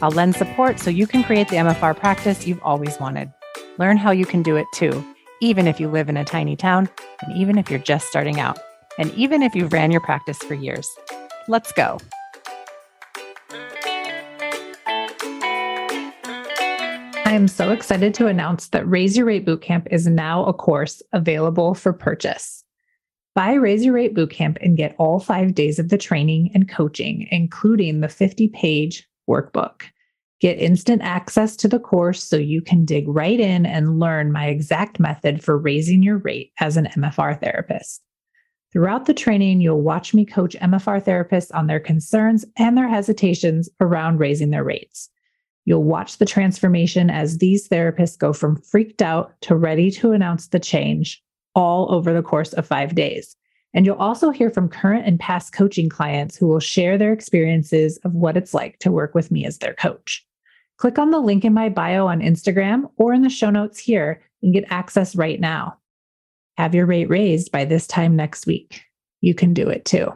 [0.00, 3.32] I'll lend support so you can create the MFR practice you've always wanted.
[3.78, 5.04] Learn how you can do it too,
[5.40, 6.88] even if you live in a tiny town,
[7.22, 8.58] and even if you're just starting out,
[8.98, 10.88] and even if you've ran your practice for years.
[11.48, 11.98] Let's go.
[17.24, 21.02] I am so excited to announce that Raise Your Rate Bootcamp is now a course
[21.12, 22.64] available for purchase.
[23.34, 27.28] Buy Raise Your Rate Bootcamp and get all five days of the training and coaching,
[27.30, 29.82] including the 50 page workbook.
[30.40, 34.46] Get instant access to the course so you can dig right in and learn my
[34.46, 38.02] exact method for raising your rate as an MFR therapist.
[38.72, 43.68] Throughout the training, you'll watch me coach MFR therapists on their concerns and their hesitations
[43.80, 45.08] around raising their rates.
[45.64, 50.48] You'll watch the transformation as these therapists go from freaked out to ready to announce
[50.48, 51.22] the change
[51.54, 53.34] all over the course of five days.
[53.74, 57.98] And you'll also hear from current and past coaching clients who will share their experiences
[57.98, 60.24] of what it's like to work with me as their coach.
[60.78, 64.22] Click on the link in my bio on Instagram or in the show notes here
[64.42, 65.76] and get access right now.
[66.56, 68.84] Have your rate raised by this time next week.
[69.20, 70.12] You can do it too.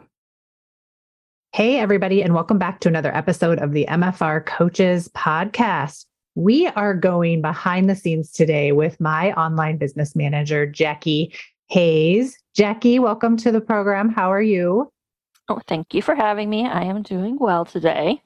[1.53, 6.05] Hey, everybody, and welcome back to another episode of the MFR Coaches Podcast.
[6.35, 11.35] We are going behind the scenes today with my online business manager, Jacki
[11.67, 12.42] Hayes.
[12.57, 14.09] Jacki, welcome to the program.
[14.09, 14.91] How are you?
[15.49, 16.67] Oh, thank you for having me.
[16.67, 18.21] I am doing well today.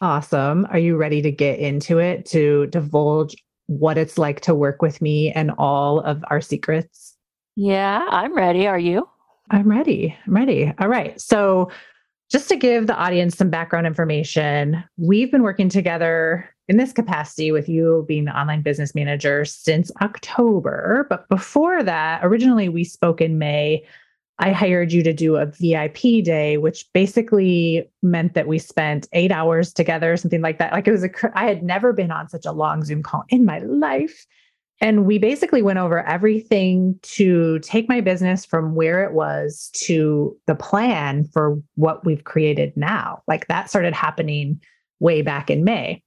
[0.00, 0.68] Awesome.
[0.70, 3.34] Are you ready to get into it to divulge
[3.66, 7.16] what it's like to work with me and all of our secrets?
[7.56, 8.68] Yeah, I'm ready.
[8.68, 9.08] Are you?
[9.50, 10.16] I'm ready.
[10.28, 10.72] I'm ready.
[10.78, 11.20] All right.
[11.20, 11.68] So,
[12.30, 17.52] just to give the audience some background information, we've been working together in this capacity
[17.52, 21.06] with you being the online business manager since October.
[21.08, 23.84] But before that, originally we spoke in May.
[24.38, 29.30] I hired you to do a VIP day, which basically meant that we spent eight
[29.30, 30.72] hours together, something like that.
[30.72, 33.44] Like it was a, I had never been on such a long Zoom call in
[33.44, 34.26] my life.
[34.80, 40.36] And we basically went over everything to take my business from where it was to
[40.46, 43.22] the plan for what we've created now.
[43.28, 44.60] Like that started happening
[44.98, 46.02] way back in May.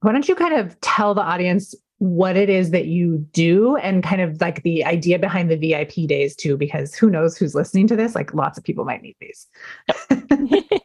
[0.00, 4.02] Why don't you kind of tell the audience what it is that you do and
[4.02, 7.86] kind of like the idea behind the VIP days too, because who knows who's listening
[7.88, 8.14] to this?
[8.14, 9.46] Like lots of people might need these.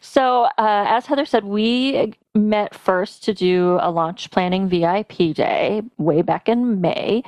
[0.00, 5.82] so, uh, as Heather said, we met first to do a launch planning VIP day
[5.98, 7.22] way back in May.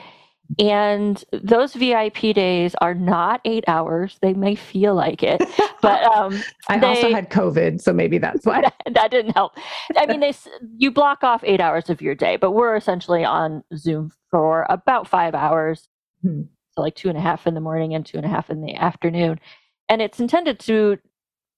[0.58, 4.18] And those VIP days are not eight hours.
[4.22, 5.42] They may feel like it,
[5.82, 9.52] but um, I they, also had COVID, so maybe that's why that, that, didn't help.
[9.96, 10.34] I mean, they
[10.76, 15.08] you block off eight hours of your day, but we're essentially on Zoom for about
[15.08, 15.88] five hours,
[16.22, 16.42] hmm.
[16.72, 18.62] so like two and a half in the morning and two and a half in
[18.62, 19.40] the afternoon,
[19.88, 20.98] and it's intended to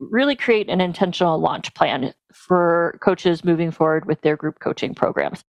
[0.00, 5.44] really create an intentional launch plan for coaches moving forward with their group coaching programs.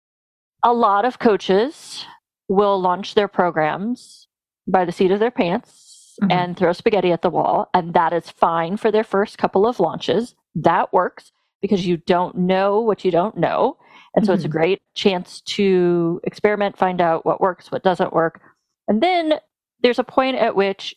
[0.63, 2.05] A lot of coaches
[2.47, 4.27] will launch their programs
[4.67, 6.31] by the seat of their pants mm-hmm.
[6.31, 7.69] and throw spaghetti at the wall.
[7.73, 10.35] And that is fine for their first couple of launches.
[10.55, 13.77] That works because you don't know what you don't know.
[14.15, 14.35] And so mm-hmm.
[14.35, 14.57] it's a mm-hmm.
[14.57, 18.41] great chance to experiment, find out what works, what doesn't work.
[18.87, 19.39] And then
[19.81, 20.95] there's a point at which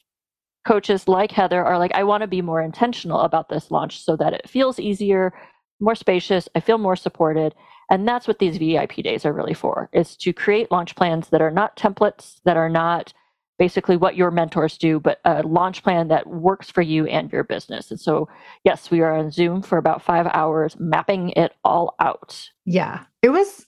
[0.67, 4.17] coaches like Heather are like, I want to be more intentional about this launch so
[4.17, 5.33] that it feels easier,
[5.81, 7.55] more spacious, I feel more supported.
[7.91, 11.41] And that's what these VIP days are really for, is to create launch plans that
[11.41, 13.13] are not templates, that are not
[13.59, 17.43] basically what your mentors do, but a launch plan that works for you and your
[17.43, 17.91] business.
[17.91, 18.29] And so,
[18.63, 22.49] yes, we are on Zoom for about five hours, mapping it all out.
[22.65, 23.67] Yeah, it was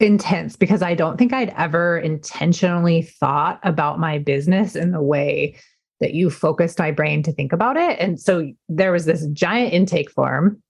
[0.00, 5.56] intense because I don't think I'd ever intentionally thought about my business in the way
[6.00, 7.98] that you focused my brain to think about it.
[7.98, 10.62] And so there was this giant intake form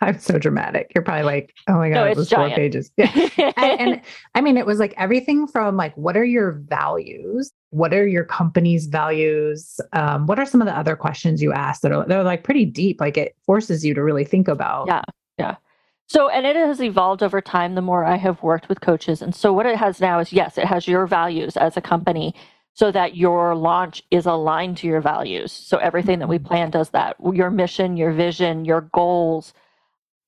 [0.02, 0.92] I'm so dramatic.
[0.94, 2.52] You're probably like, oh my God, no, it was giant.
[2.52, 2.90] four pages.
[2.96, 3.52] Yeah.
[3.56, 4.00] and, and,
[4.34, 7.52] I mean, it was like everything from like, what are your values?
[7.70, 9.78] What are your company's values?
[9.92, 12.64] Um, what are some of the other questions you ask that are they're like pretty
[12.64, 13.00] deep?
[13.00, 14.86] Like it forces you to really think about.
[14.86, 15.02] Yeah.
[15.38, 15.56] Yeah.
[16.08, 19.22] So, and it has evolved over time the more I have worked with coaches.
[19.22, 22.34] And so, what it has now is yes, it has your values as a company
[22.74, 25.52] so that your launch is aligned to your values.
[25.52, 26.48] So, everything that we mm-hmm.
[26.48, 27.16] plan does that.
[27.32, 29.54] Your mission, your vision, your goals,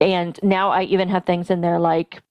[0.02, 2.22] and now I even have things in there like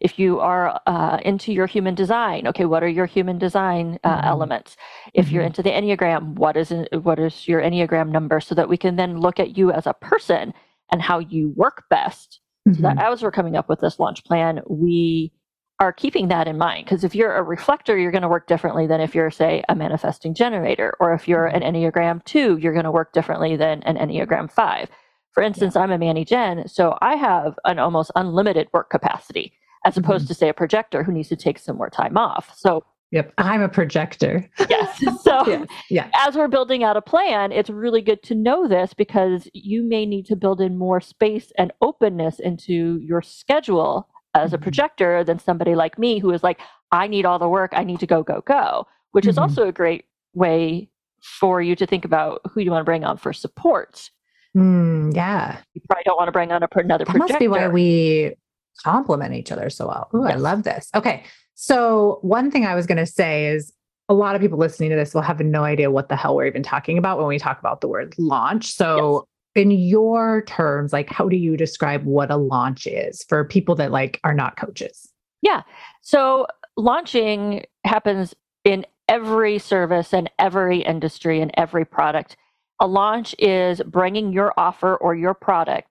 [0.00, 4.16] If you are uh, into your human design, okay, what are your human design uh,
[4.16, 4.28] mm-hmm.
[4.28, 4.76] elements?
[5.12, 5.34] If mm-hmm.
[5.34, 6.72] you're into the Enneagram, what is
[7.02, 9.94] what is your Enneagram number, so that we can then look at you as a
[9.94, 10.54] person
[10.90, 12.40] and how you work best.
[12.66, 12.76] Mm-hmm.
[12.76, 13.12] So that mm-hmm.
[13.12, 15.32] as we're coming up with this launch plan, we
[15.80, 18.86] are keeping that in mind because if you're a reflector you're going to work differently
[18.86, 21.74] than if you're say a manifesting generator or if you're an mm-hmm.
[21.74, 24.90] enneagram 2 you're going to work differently than an enneagram 5
[25.32, 25.82] for instance yeah.
[25.82, 29.52] i'm a ManiGen so i have an almost unlimited work capacity
[29.84, 30.28] as opposed mm-hmm.
[30.28, 33.62] to say a projector who needs to take some more time off so Yep, I'm
[33.62, 34.48] a projector.
[34.68, 35.02] yes.
[35.22, 35.66] So, yes.
[35.90, 36.08] yeah.
[36.16, 40.06] as we're building out a plan, it's really good to know this because you may
[40.06, 44.62] need to build in more space and openness into your schedule as a mm-hmm.
[44.62, 46.60] projector than somebody like me who is like,
[46.92, 49.30] I need all the work, I need to go, go, go, which mm-hmm.
[49.30, 50.04] is also a great
[50.34, 50.88] way
[51.20, 54.10] for you to think about who you want to bring on for support.
[54.56, 55.58] Mm, yeah.
[55.74, 57.34] You probably don't want to bring on a, another that projector.
[57.34, 58.34] must be why we
[58.82, 60.10] complement each other so well.
[60.14, 60.34] Ooh, yes.
[60.34, 60.88] I love this.
[60.94, 61.24] Okay.
[61.54, 63.72] So, one thing I was going to say is
[64.08, 66.46] a lot of people listening to this will have no idea what the hell we're
[66.46, 68.72] even talking about when we talk about the word launch.
[68.72, 73.74] So, in your terms, like how do you describe what a launch is for people
[73.76, 75.08] that like are not coaches?
[75.42, 75.62] Yeah.
[76.02, 82.36] So launching happens in every service and every industry and every product.
[82.80, 85.88] A launch is bringing your offer or your product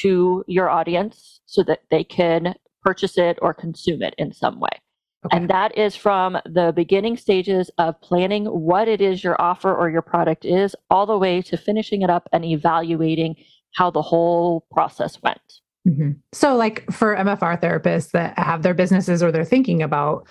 [0.00, 4.80] to your audience so that they can purchase it or consume it in some way.
[5.26, 5.36] Okay.
[5.36, 9.88] And that is from the beginning stages of planning what it is your offer or
[9.88, 13.36] your product is, all the way to finishing it up and evaluating
[13.74, 15.40] how the whole process went.
[15.88, 16.12] Mm-hmm.
[16.32, 20.28] So, like for MFR therapists that have their businesses or they're thinking about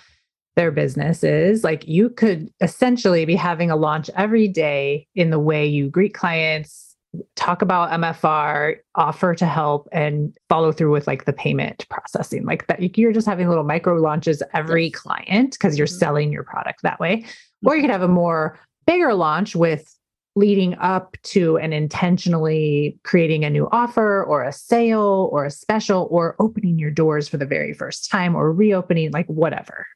[0.56, 5.66] their businesses, like you could essentially be having a launch every day in the way
[5.66, 6.94] you greet clients,
[7.36, 12.44] talk about MFR, offer to help, and follow through with like the payment processing.
[12.44, 14.94] Like that, you're just having little micro launches every yes.
[14.94, 15.98] client because you're mm-hmm.
[15.98, 17.18] selling your product that way.
[17.18, 17.68] Mm-hmm.
[17.68, 19.90] Or you could have a more bigger launch with
[20.36, 26.08] leading up to and intentionally creating a new offer or a sale or a special
[26.10, 29.86] or opening your doors for the very first time or reopening, like whatever,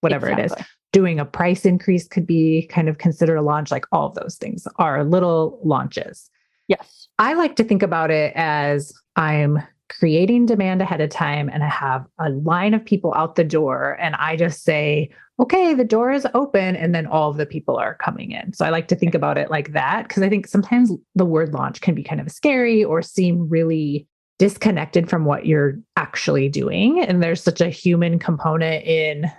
[0.00, 0.56] whatever exactly.
[0.56, 0.66] it is.
[0.92, 3.70] Doing a price increase could be kind of considered a launch.
[3.70, 6.28] Like all of those things are little launches.
[6.66, 7.08] Yes.
[7.18, 9.58] I like to think about it as I'm
[9.88, 13.98] creating demand ahead of time and I have a line of people out the door
[14.00, 15.10] and I just say,
[15.40, 18.52] okay, the door is open and then all of the people are coming in.
[18.52, 21.52] So I like to think about it like that because I think sometimes the word
[21.52, 24.06] launch can be kind of scary or seem really
[24.38, 27.00] disconnected from what you're actually doing.
[27.00, 29.30] And there's such a human component in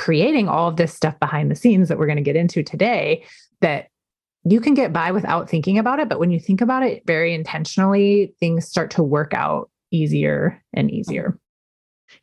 [0.00, 3.22] creating all of this stuff behind the scenes that we're going to get into today
[3.60, 3.88] that
[4.44, 6.08] you can get by without thinking about it.
[6.08, 10.90] But when you think about it very intentionally, things start to work out easier and
[10.90, 11.38] easier.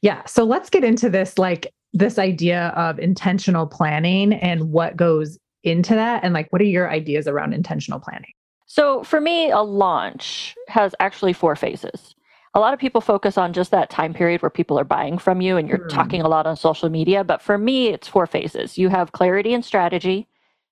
[0.02, 0.26] Yeah.
[0.26, 5.94] So let's get into this like this idea of intentional planning and what goes into
[5.94, 6.24] that.
[6.24, 8.34] And like, what are your ideas around intentional planning?
[8.66, 12.16] So for me, a launch has actually four phases.
[12.58, 15.42] A lot of people focus on just that time period where people are buying from
[15.42, 15.90] you and you're mm.
[15.90, 17.24] talking a lot on social media.
[17.24, 18.80] But for me, it's four phases.
[18.80, 20.28] You have clarity and strategy,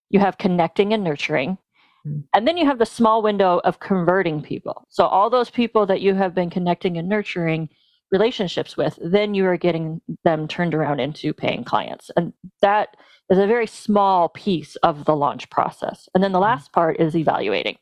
[0.10, 1.60] you have connecting and nurturing.
[2.04, 2.22] Hmm.
[2.34, 4.88] And then you have the small window of converting people.
[4.90, 7.70] So, all those people that you have been connecting and nurturing
[8.12, 12.10] relationships with, then you are getting them turned around into paying clients.
[12.18, 12.34] And
[12.64, 12.98] that
[13.30, 16.10] is a very small piece of the launch process.
[16.16, 16.46] And then the hmm.
[16.46, 17.78] last part is evaluating.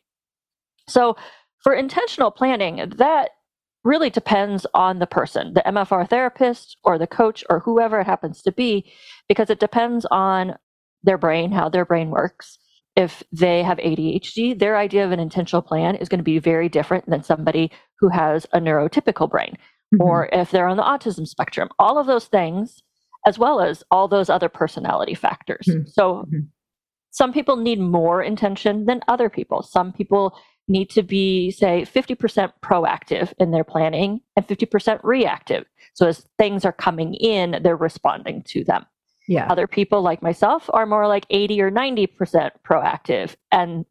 [0.89, 1.15] So,
[1.59, 3.29] for intentional planning, that
[3.83, 8.41] really depends on the person, the MFR therapist or the coach or whoever it happens
[8.43, 8.91] to be,
[9.27, 10.55] because it depends on
[11.03, 12.57] their brain, how their brain works.
[12.95, 16.69] If they have ADHD, their idea of an intentional plan is going to be very
[16.69, 19.57] different than somebody who has a neurotypical brain.
[19.93, 20.01] Mm-hmm.
[20.01, 22.83] Or if they're on the autism spectrum, all of those things,
[23.25, 25.65] as well as all those other personality factors.
[25.67, 25.87] Mm-hmm.
[25.87, 26.39] So mm-hmm.
[27.11, 29.63] some people need more intention than other people.
[29.63, 35.65] Some people need to be, say, 50% proactive in their planning and 50% reactive.
[35.93, 38.85] So as things are coming in, they're responding to them.
[39.27, 39.47] Yeah.
[39.49, 43.85] Other people like myself are more like 80 or 90% proactive and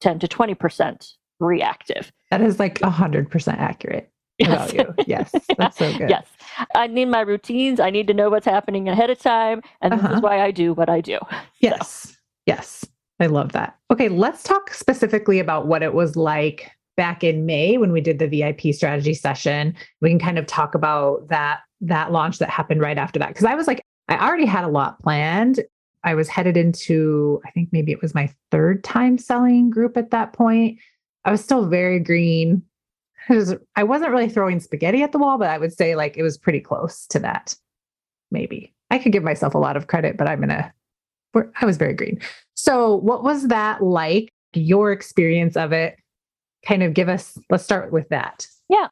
[0.00, 2.12] 10 to 20% reactive.
[2.30, 4.72] That is like 100% accurate yes.
[4.72, 5.04] about you.
[5.06, 5.32] Yes.
[5.58, 6.10] That's so good.
[6.10, 6.26] yes.
[6.74, 7.80] I need my routines.
[7.80, 9.62] I need to know what's happening ahead of time.
[9.80, 10.02] And uh-huh.
[10.02, 10.20] this is uh-huh.
[10.20, 11.18] why I do what I do.
[11.60, 12.16] Yes.
[12.44, 12.46] So.
[12.46, 12.84] Yes.
[13.20, 13.78] I love that.
[13.90, 14.08] Okay.
[14.08, 18.26] Let's talk specifically about what it was like back in May when we did the
[18.26, 19.74] VIP strategy session.
[20.00, 23.44] We can kind of talk about that that launch that happened right after that because
[23.44, 25.60] I was like I already had a lot planned.
[26.04, 30.10] I was headed into, I think maybe it was my third time selling group at
[30.10, 30.80] that point.
[31.24, 32.62] I was still very green.
[33.28, 36.24] Was, I wasn't really throwing spaghetti at the wall, but I would say like it
[36.24, 37.54] was pretty close to that.
[38.32, 38.74] maybe.
[38.90, 40.72] I could give myself a lot of credit, but I'm going to,
[41.34, 42.20] I was very green.
[42.54, 44.28] So, what was that like?
[44.54, 45.96] Your experience of it?
[46.66, 48.46] Kind of give us, let's start with that.
[48.68, 48.88] Yeah.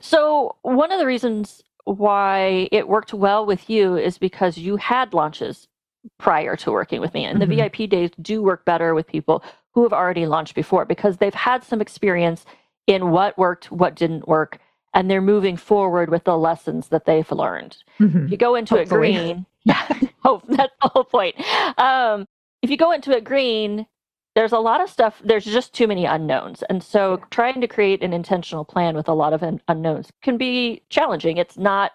[0.00, 5.12] So, one of the reasons why it worked well with you is because you had
[5.12, 5.66] launches
[6.18, 7.24] prior to working with me.
[7.24, 7.50] And mm-hmm.
[7.50, 9.42] the VIP days do work better with people
[9.74, 12.44] who have already launched before because they've had some experience
[12.86, 14.58] in what worked, what didn't work,
[14.94, 17.76] and they're moving forward with the lessons that they've learned.
[18.00, 18.26] Mm-hmm.
[18.26, 19.14] If you go into Hopefully.
[19.14, 21.36] it green, yeah, hope that's the whole point.
[21.78, 22.26] Um,
[22.62, 23.86] if you go into it green,
[24.34, 26.62] there's a lot of stuff, there's just too many unknowns.
[26.68, 30.36] And so trying to create an intentional plan with a lot of un- unknowns can
[30.36, 31.36] be challenging.
[31.36, 31.92] It's not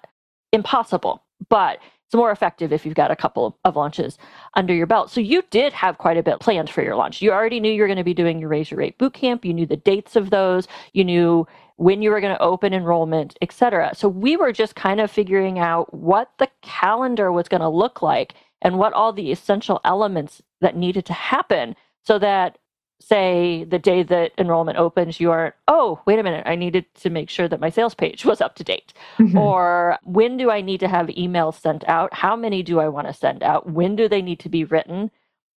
[0.51, 4.17] impossible, but it's more effective if you've got a couple of launches
[4.53, 5.09] under your belt.
[5.09, 7.21] So you did have quite a bit planned for your launch.
[7.21, 9.43] You already knew you were going to be doing your Raise Your Rate bootcamp.
[9.43, 10.67] You knew the dates of those.
[10.93, 13.93] You knew when you were going to open enrollment, et cetera.
[13.93, 18.01] So we were just kind of figuring out what the calendar was going to look
[18.01, 22.57] like and what all the essential elements that needed to happen so that
[23.01, 27.09] say the day that enrollment opens you aren't oh wait a minute i needed to
[27.09, 29.37] make sure that my sales page was up to date mm-hmm.
[29.37, 33.05] or when do i need to have emails sent out how many do i want
[33.05, 35.11] to send out when do they need to be written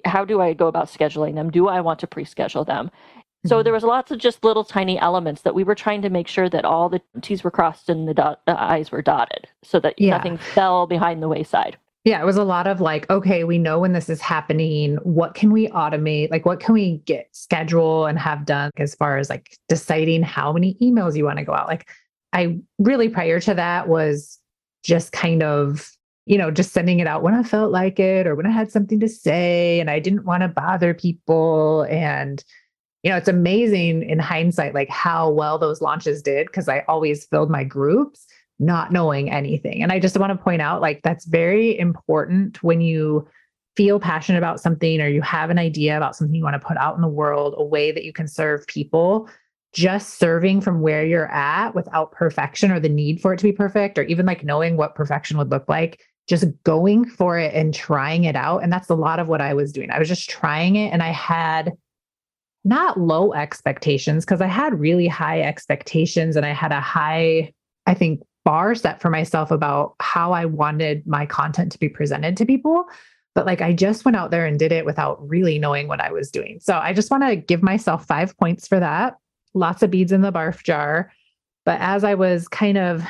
[0.03, 2.89] how do i go about scheduling them do i want to pre-schedule them.
[3.45, 3.63] So mm-hmm.
[3.63, 6.49] there was lots of just little tiny elements that we were trying to make sure
[6.49, 9.95] that all the t's were crossed and the, dot, the i's were dotted so that
[9.97, 10.17] yeah.
[10.17, 11.77] nothing fell behind the wayside
[12.07, 14.95] yeah, it was a lot of like, okay, we know when this is happening.
[15.03, 16.31] What can we automate?
[16.31, 20.53] Like, what can we get schedule and have done as far as like deciding how
[20.53, 21.67] many emails you want to go out?
[21.67, 21.89] Like,
[22.31, 24.39] I really prior to that was
[24.85, 25.91] just kind of,
[26.25, 28.71] you know, just sending it out when I felt like it or when I had
[28.71, 31.81] something to say and I didn't want to bother people.
[31.89, 32.41] And,
[33.03, 37.25] you know, it's amazing in hindsight, like how well those launches did because I always
[37.25, 38.25] filled my groups
[38.59, 39.83] not knowing anything.
[39.83, 43.27] And I just want to point out like that's very important when you
[43.75, 46.77] feel passionate about something or you have an idea about something you want to put
[46.77, 49.29] out in the world, a way that you can serve people.
[49.73, 53.51] Just serving from where you're at without perfection or the need for it to be
[53.51, 57.75] perfect, or even like knowing what perfection would look like, just going for it and
[57.75, 58.63] trying it out.
[58.63, 59.91] And that's a lot of what I was doing.
[59.91, 61.73] I was just trying it and I had
[62.63, 67.53] not low expectations because I had really high expectations and I had a high,
[67.85, 72.37] I think, bar set for myself about how I wanted my content to be presented
[72.37, 72.85] to people.
[73.35, 76.11] But like I just went out there and did it without really knowing what I
[76.11, 76.59] was doing.
[76.61, 79.17] So I just want to give myself five points for that.
[79.53, 81.11] Lots of beads in the barf jar.
[81.65, 83.03] But as I was kind of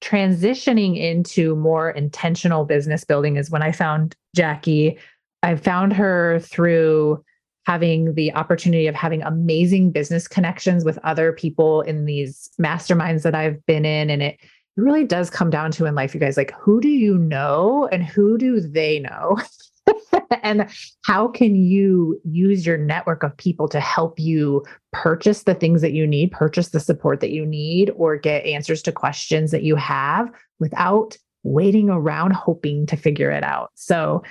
[0.00, 4.98] transitioning into more intentional business building, is when I found Jacki.
[5.42, 7.24] I found her through
[7.70, 13.32] having the opportunity of having amazing business connections with other people in these masterminds that
[13.32, 14.10] I've been in.
[14.10, 14.40] And it
[14.76, 18.02] really does come down to in life, you guys, like who do you know and
[18.02, 19.38] who do they know?
[20.42, 20.68] and
[21.04, 25.92] how can you use your network of people to help you purchase the things that
[25.92, 29.76] you need, purchase the support that you need, or get answers to questions that you
[29.76, 33.70] have without waiting around hoping to figure it out?
[33.76, 34.24] So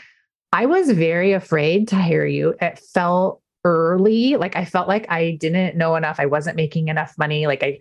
[0.51, 2.55] I was very afraid to hire you.
[2.59, 4.35] It felt early.
[4.35, 6.19] Like I felt like I didn't know enough.
[6.19, 7.45] I wasn't making enough money.
[7.47, 7.79] Like I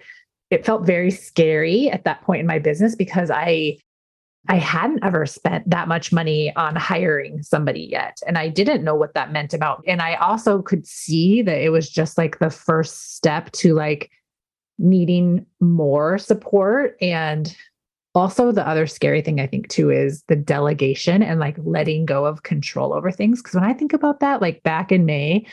[0.50, 3.78] it felt very scary at that point in my business because I
[4.48, 8.18] I hadn't ever spent that much money on hiring somebody yet.
[8.26, 9.82] And I didn't know what that meant about.
[9.86, 14.10] And I also could see that it was just like the first step to like
[14.78, 16.96] needing more support.
[17.02, 17.54] And
[18.18, 22.24] also, the other scary thing I think too is the delegation and like letting go
[22.24, 23.40] of control over things.
[23.40, 25.46] Cause when I think about that, like back in May,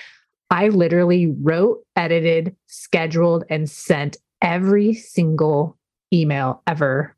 [0.49, 5.77] I literally wrote, edited, scheduled, and sent every single
[6.13, 7.15] email ever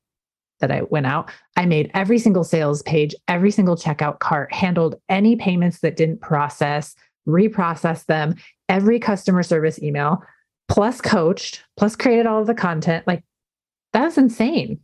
[0.60, 1.30] that I went out.
[1.56, 6.22] I made every single sales page, every single checkout cart, handled any payments that didn't
[6.22, 6.96] process,
[7.28, 8.36] reprocessed them,
[8.70, 10.24] every customer service email,
[10.68, 13.06] plus coached, plus created all of the content.
[13.06, 13.24] Like
[13.94, 14.80] that's insane.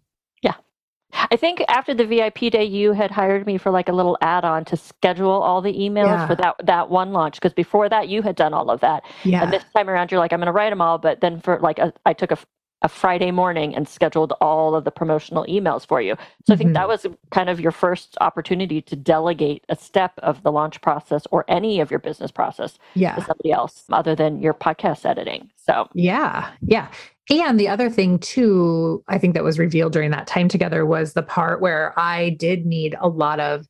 [1.13, 4.65] I think after the VIP day, you had hired me for like a little add-on
[4.65, 6.27] to schedule all the emails yeah.
[6.27, 7.35] for that that one launch.
[7.35, 9.03] Because before that, you had done all of that.
[9.23, 9.43] Yeah.
[9.43, 10.97] And this time around, you're like, I'm going to write them all.
[10.97, 12.37] But then for like, a, I took a,
[12.81, 16.15] a Friday morning and scheduled all of the promotional emails for you.
[16.15, 16.53] So mm-hmm.
[16.53, 17.09] I think that mm-hmm.
[17.11, 21.45] was kind of your first opportunity to delegate a step of the launch process or
[21.47, 23.15] any of your business process yeah.
[23.15, 25.49] to somebody else other than your podcast editing.
[25.55, 26.89] So yeah, yeah.
[27.29, 31.13] And the other thing, too, I think that was revealed during that time together was
[31.13, 33.65] the part where I did need a lot of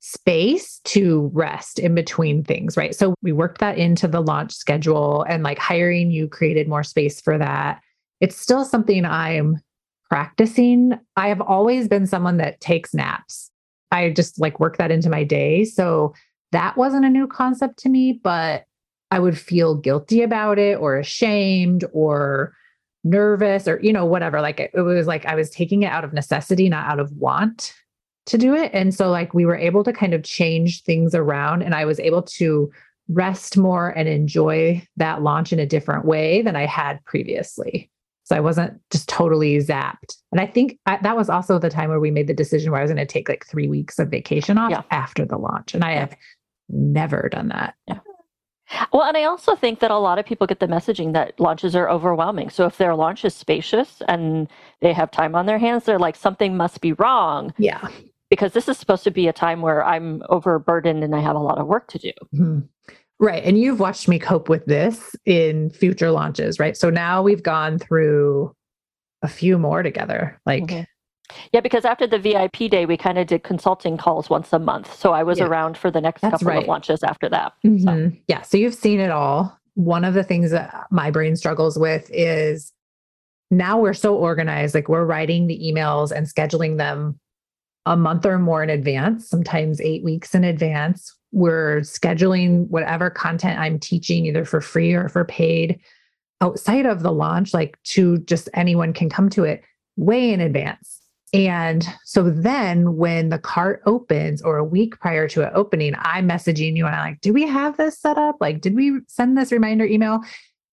[0.00, 2.94] space to rest in between things, right?
[2.94, 7.20] So we worked that into the launch schedule and like hiring you created more space
[7.20, 7.80] for that.
[8.20, 9.60] It's still something I'm
[10.08, 10.92] practicing.
[11.16, 13.50] I have always been someone that takes naps.
[13.90, 15.64] I just like work that into my day.
[15.64, 16.14] So
[16.52, 18.64] that wasn't a new concept to me, but
[19.10, 22.54] I would feel guilty about it or ashamed or
[23.06, 24.40] nervous or, you know, whatever.
[24.40, 27.12] Like it, it was like I was taking it out of necessity, not out of
[27.12, 27.72] want
[28.26, 28.70] to do it.
[28.74, 32.00] And so, like, we were able to kind of change things around, and I was
[32.00, 32.70] able to
[33.08, 37.88] rest more and enjoy that launch in a different way than I had previously.
[38.24, 40.16] So I wasn't just totally zapped.
[40.32, 42.80] And I think I, that was also the time where we made the decision where
[42.80, 44.82] I was going to take like three weeks of vacation off yeah.
[44.90, 45.74] after the launch.
[45.74, 46.00] And I yeah.
[46.00, 46.16] have
[46.68, 47.74] never done that.
[47.86, 48.00] Yeah.
[48.92, 51.76] Well, and I also think that a lot of people get the messaging that launches
[51.76, 52.50] are overwhelming.
[52.50, 54.48] So if their launch is spacious and
[54.80, 57.54] they have time on their hands, they're like, something must be wrong.
[57.58, 57.86] Yeah.
[58.28, 61.40] Because this is supposed to be a time where I'm overburdened and I have a
[61.40, 62.12] lot of work to do.
[62.34, 62.58] Mm-hmm.
[63.20, 63.44] Right.
[63.44, 66.76] And you've watched me cope with this in future launches, right?
[66.76, 68.54] So now we've gone through
[69.22, 70.40] a few more together.
[70.44, 70.82] Like, mm-hmm.
[71.52, 74.94] Yeah, because after the VIP day, we kind of did consulting calls once a month.
[74.94, 76.62] So I was yeah, around for the next couple right.
[76.62, 77.52] of launches after that.
[77.64, 77.84] Mm-hmm.
[77.84, 78.12] So.
[78.28, 78.42] Yeah.
[78.42, 79.58] So you've seen it all.
[79.74, 82.72] One of the things that my brain struggles with is
[83.50, 84.74] now we're so organized.
[84.74, 87.18] Like we're writing the emails and scheduling them
[87.84, 93.58] a month or more in advance, sometimes eight weeks in advance we're scheduling whatever content
[93.58, 95.78] I'm teaching, either for free or for paid,
[96.40, 99.62] outside of the launch, like to just anyone can come to it
[99.96, 101.02] way in advance.
[101.32, 106.28] And so then when the cart opens or a week prior to it opening, I'm
[106.28, 108.36] messaging you and I'm like, do we have this set up?
[108.40, 110.20] Like, did we send this reminder email?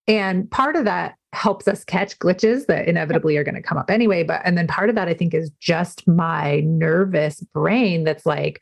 [0.07, 3.89] And part of that helps us catch glitches that inevitably are going to come up
[3.89, 4.23] anyway.
[4.23, 8.61] But, and then part of that I think is just my nervous brain that's like,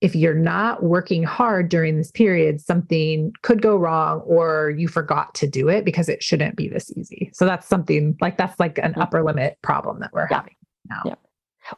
[0.00, 5.34] if you're not working hard during this period, something could go wrong or you forgot
[5.36, 7.30] to do it because it shouldn't be this easy.
[7.32, 10.36] So that's something like that's like an upper limit problem that we're yeah.
[10.36, 10.56] having
[10.88, 11.02] now.
[11.04, 11.14] Yeah.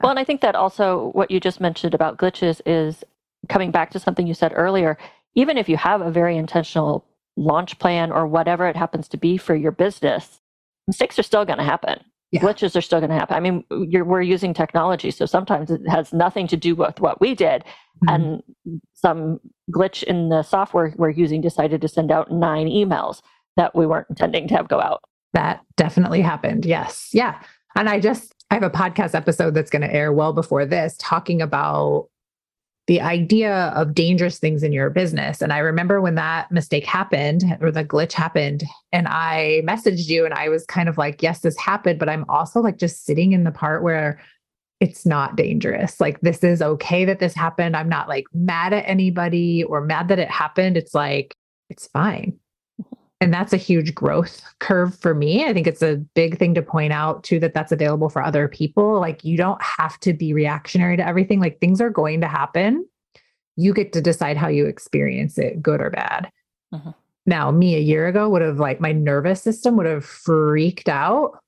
[0.00, 3.04] Well, and I think that also what you just mentioned about glitches is
[3.48, 4.98] coming back to something you said earlier.
[5.34, 7.04] Even if you have a very intentional
[7.36, 10.40] launch plan or whatever it happens to be for your business,
[10.86, 12.40] mistakes are still going to happen yeah.
[12.40, 13.36] glitches are still going to happen.
[13.36, 17.34] I mean, we're using technology, so sometimes it has nothing to do with what we
[17.34, 18.08] did, mm-hmm.
[18.08, 18.42] and
[18.94, 19.40] some
[19.72, 23.20] glitch in the software we're using decided to send out nine emails
[23.56, 25.02] that we weren't intending to have go out.
[25.32, 26.64] That definitely happened.
[26.64, 27.42] Yes, yeah,
[27.76, 30.96] and I just I have a podcast episode that's going to air well before this,
[30.98, 32.08] talking about
[32.86, 35.40] the idea of dangerous things in your business.
[35.40, 40.24] And I remember when that mistake happened or the glitch happened, and I messaged you
[40.24, 43.30] and I was kind of like, yes, this happened, but I'm also like just sitting
[43.30, 44.20] in the part where
[44.80, 46.00] it's not dangerous.
[46.00, 47.76] Like, this is okay that this happened.
[47.76, 50.76] I'm not like mad at anybody or mad that it happened.
[50.76, 51.36] It's like,
[51.68, 52.38] it's fine.
[53.22, 55.44] And that's a huge growth curve for me.
[55.44, 58.48] I think it's a big thing to point out too that that's available for other
[58.48, 58.98] people.
[58.98, 61.38] Like you don't have to be reactionary to everything.
[61.38, 62.86] Like things are going to happen.
[63.56, 66.30] You get to decide how you experience it, good or bad.
[66.72, 66.90] Mm-hmm.
[67.26, 71.38] Now, me a year ago would have like my nervous system would have freaked out.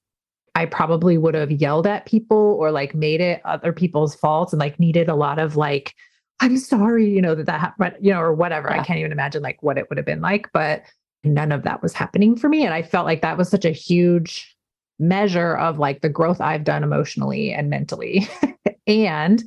[0.54, 4.60] I probably would have yelled at people or like made it other people's faults and
[4.60, 5.94] like needed a lot of like,
[6.40, 8.68] I'm sorry, you know, that that happened, you know, or whatever.
[8.68, 8.80] Yeah.
[8.80, 10.50] I can't even imagine like what it would have been like.
[10.52, 10.82] But
[11.24, 12.64] none of that was happening for me.
[12.64, 14.56] And I felt like that was such a huge
[14.98, 18.28] measure of like the growth I've done emotionally and mentally.
[18.86, 19.42] and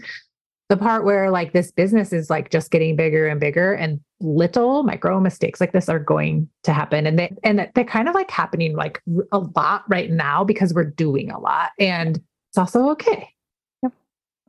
[0.69, 4.83] the part where like this business is like just getting bigger and bigger and little
[4.83, 8.31] micro mistakes like this are going to happen and they and they're kind of like
[8.31, 12.17] happening like a lot right now because we're doing a lot and
[12.49, 13.29] it's also okay
[13.83, 13.91] yep.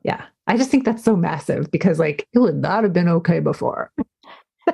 [0.04, 3.40] yeah i just think that's so massive because like it would not have been okay
[3.40, 3.92] before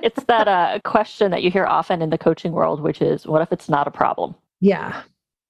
[0.02, 3.42] it's that uh, question that you hear often in the coaching world, which is, what
[3.42, 4.34] if it's not a problem?
[4.60, 5.02] Yeah.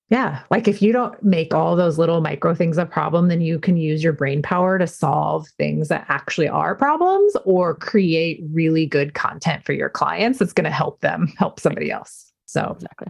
[0.09, 0.42] Yeah.
[0.50, 3.78] Like if you don't make all those little micro things a problem, then you can
[3.78, 9.14] use your brain power to solve things that actually are problems or create really good
[9.14, 12.31] content for your clients that's going to help them help somebody else.
[12.44, 13.09] So, exactly.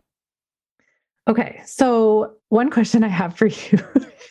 [1.29, 1.63] Okay.
[1.65, 3.79] So, one question I have for you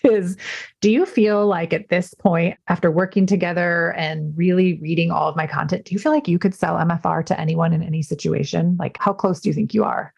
[0.04, 0.38] is
[0.82, 5.36] Do you feel like at this point, after working together and really reading all of
[5.36, 8.76] my content, do you feel like you could sell MFR to anyone in any situation?
[8.80, 10.14] Like, how close do you think you are?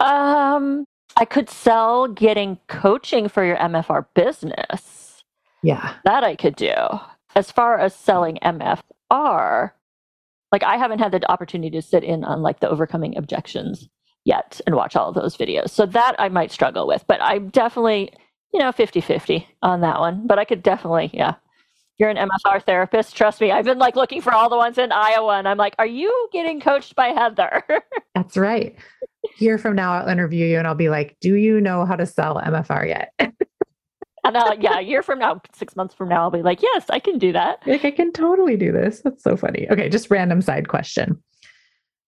[0.00, 0.84] um,
[1.16, 5.22] I could sell getting coaching for your MFR business.
[5.62, 5.94] Yeah.
[6.04, 6.74] That I could do.
[7.36, 9.72] As far as selling MFR,
[10.52, 13.88] like I haven't had the opportunity to sit in on like the overcoming objections
[14.24, 15.70] yet and watch all of those videos.
[15.70, 18.12] So that I might struggle with, but I'm definitely,
[18.52, 20.26] you know, 50-50 on that one.
[20.26, 21.34] But I could definitely, yeah.
[21.98, 23.14] You're an MFR therapist.
[23.14, 23.52] Trust me.
[23.52, 26.28] I've been like looking for all the ones in Iowa and I'm like, are you
[26.32, 27.62] getting coached by Heather?
[28.14, 28.74] That's right.
[29.38, 32.06] Year from now, I'll interview you and I'll be like, do you know how to
[32.06, 33.12] sell MFR yet?
[34.24, 36.86] and uh, yeah, a year from now, six months from now, I'll be like, yes,
[36.90, 37.66] I can do that.
[37.66, 39.00] Like, I can totally do this.
[39.00, 39.66] That's so funny.
[39.70, 41.22] Okay, just random side question.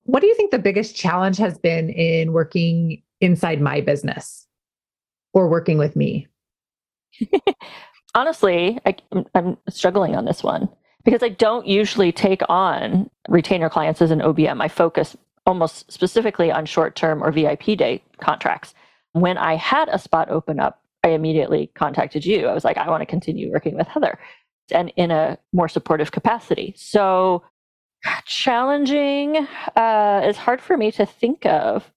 [0.05, 4.47] What do you think the biggest challenge has been in working inside my business
[5.33, 6.27] or working with me?
[8.15, 8.97] Honestly, I,
[9.35, 10.69] I'm struggling on this one
[11.05, 14.61] because I don't usually take on retainer clients as an OBM.
[14.61, 18.75] I focus almost specifically on short term or VIP day contracts.
[19.13, 22.47] When I had a spot open up, I immediately contacted you.
[22.47, 24.19] I was like, I want to continue working with Heather
[24.71, 26.75] and in a more supportive capacity.
[26.77, 27.43] So
[28.25, 31.91] challenging uh, is hard for me to think of.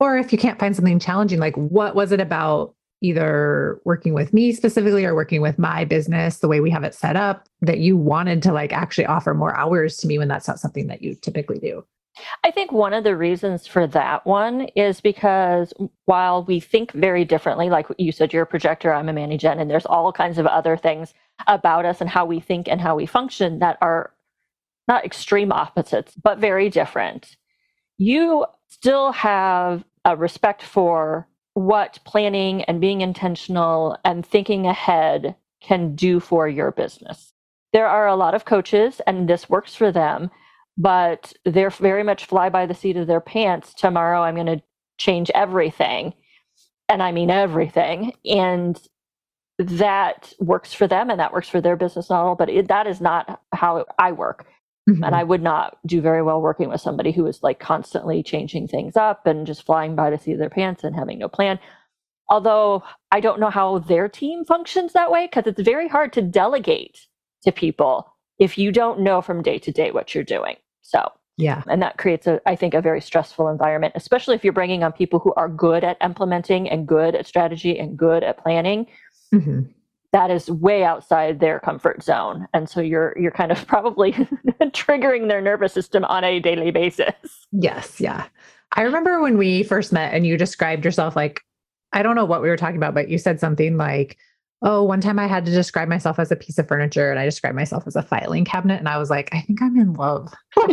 [0.00, 4.32] Or if you can't find something challenging, like what was it about either working with
[4.32, 7.78] me specifically or working with my business, the way we have it set up, that
[7.78, 11.02] you wanted to like actually offer more hours to me when that's not something that
[11.02, 11.84] you typically do?
[12.44, 15.72] I think one of the reasons for that one is because
[16.04, 19.70] while we think very differently, like you said, you're a projector, I'm a ManiGen, and
[19.70, 21.12] there's all kinds of other things
[21.48, 24.12] about us and how we think and how we function that are
[24.86, 27.36] not extreme opposites, but very different.
[27.96, 35.94] You still have a respect for what planning and being intentional and thinking ahead can
[35.94, 37.32] do for your business.
[37.72, 40.30] There are a lot of coaches, and this works for them,
[40.76, 43.74] but they're very much fly by the seat of their pants.
[43.74, 44.62] Tomorrow, I'm going to
[44.98, 46.14] change everything.
[46.88, 48.12] And I mean everything.
[48.24, 48.80] And
[49.58, 52.34] that works for them and that works for their business model.
[52.34, 54.46] But it, that is not how I work.
[54.88, 55.02] Mm-hmm.
[55.02, 58.68] And I would not do very well working with somebody who is like constantly changing
[58.68, 61.58] things up and just flying by the seat of their pants and having no plan.
[62.28, 66.22] Although I don't know how their team functions that way because it's very hard to
[66.22, 66.98] delegate
[67.44, 70.56] to people if you don't know from day to day what you're doing.
[70.84, 71.62] So, yeah.
[71.68, 74.92] And that creates a I think a very stressful environment, especially if you're bringing on
[74.92, 78.86] people who are good at implementing and good at strategy and good at planning.
[79.34, 79.62] Mm-hmm.
[80.12, 82.46] That is way outside their comfort zone.
[82.54, 84.12] And so you're you're kind of probably
[84.60, 87.46] triggering their nervous system on a daily basis.
[87.50, 88.00] Yes.
[88.00, 88.26] Yeah.
[88.76, 91.40] I remember when we first met and you described yourself like
[91.92, 94.18] i don't know what we were talking about but you said something like
[94.64, 97.24] oh one time i had to describe myself as a piece of furniture and i
[97.24, 100.34] described myself as a filing cabinet and i was like i think i'm in love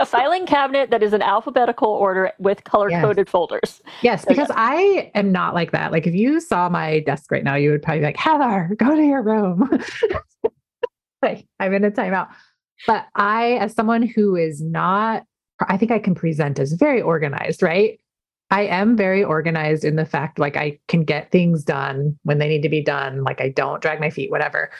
[0.00, 3.30] a filing cabinet that is in alphabetical order with color coded yes.
[3.30, 3.82] folders.
[4.02, 5.92] Yes, because I am not like that.
[5.92, 8.94] Like if you saw my desk right now, you would probably be like, Heather, go
[8.94, 9.68] to your room.
[11.22, 12.28] like I'm in a timeout.
[12.86, 15.24] But I, as someone who is not,
[15.68, 17.98] I think I can present as very organized, right?
[18.54, 22.46] I am very organized in the fact like I can get things done when they
[22.46, 23.24] need to be done.
[23.24, 24.70] Like I don't drag my feet, whatever.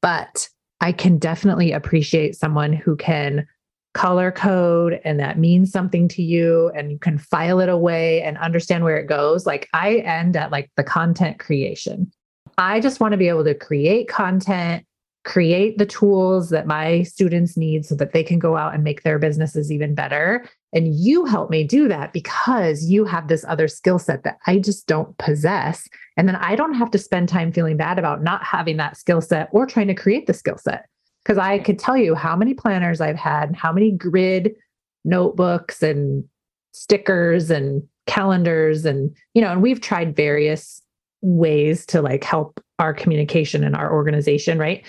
[0.00, 0.48] But
[0.80, 3.46] I can definitely appreciate someone who can
[3.94, 8.38] color code and that means something to you and you can file it away and
[8.38, 9.46] understand where it goes.
[9.46, 12.10] Like I end at like the content creation.
[12.58, 14.84] I just want to be able to create content,
[15.24, 19.02] create the tools that my students need so that they can go out and make
[19.02, 20.44] their businesses even better.
[20.72, 24.58] And you help me do that because you have this other skill set that I
[24.58, 25.88] just don't possess.
[26.16, 29.20] And then I don't have to spend time feeling bad about not having that skill
[29.20, 30.86] set or trying to create the skill set
[31.24, 34.56] because I could tell you how many planners I've had, how many grid
[35.04, 36.24] notebooks and
[36.72, 40.82] stickers and calendars and you know and we've tried various
[41.20, 44.84] ways to like help our communication and our organization right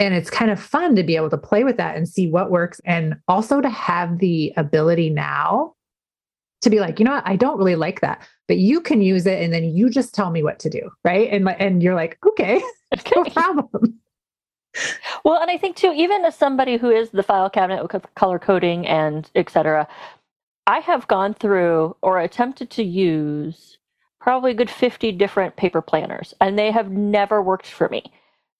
[0.00, 2.50] and it's kind of fun to be able to play with that and see what
[2.50, 5.74] works and also to have the ability now
[6.62, 9.26] to be like you know what i don't really like that but you can use
[9.26, 12.18] it and then you just tell me what to do right and and you're like
[12.26, 12.62] okay,
[12.94, 13.12] okay.
[13.16, 13.98] no problem
[15.24, 18.86] well, and I think too, even as somebody who is the file cabinet color coding
[18.86, 19.86] and etc.,
[20.66, 23.78] I have gone through or attempted to use
[24.20, 28.12] probably a good 50 different paper planners, and they have never worked for me.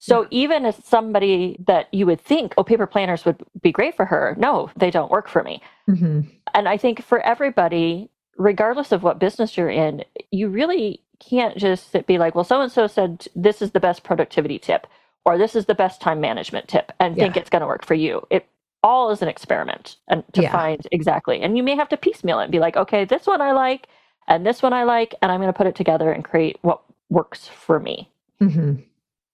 [0.07, 4.05] So even as somebody that you would think, oh, paper planners would be great for
[4.05, 5.63] her, no, they don't work for me.
[5.89, 6.21] Mm-hmm.
[6.53, 11.97] And I think for everybody, regardless of what business you're in, you really can't just
[12.07, 14.87] be like, well, so and so said this is the best productivity tip
[15.25, 17.25] or this is the best time management tip and yeah.
[17.25, 18.27] think it's going to work for you.
[18.31, 18.47] It
[18.83, 20.53] all is an experiment and to yeah.
[20.53, 21.41] find exactly.
[21.41, 23.89] And you may have to piecemeal it and be like, okay, this one I like
[24.29, 26.83] and this one I like, and I'm going to put it together and create what
[27.09, 28.11] works for me.
[28.43, 28.83] Mm-hmm.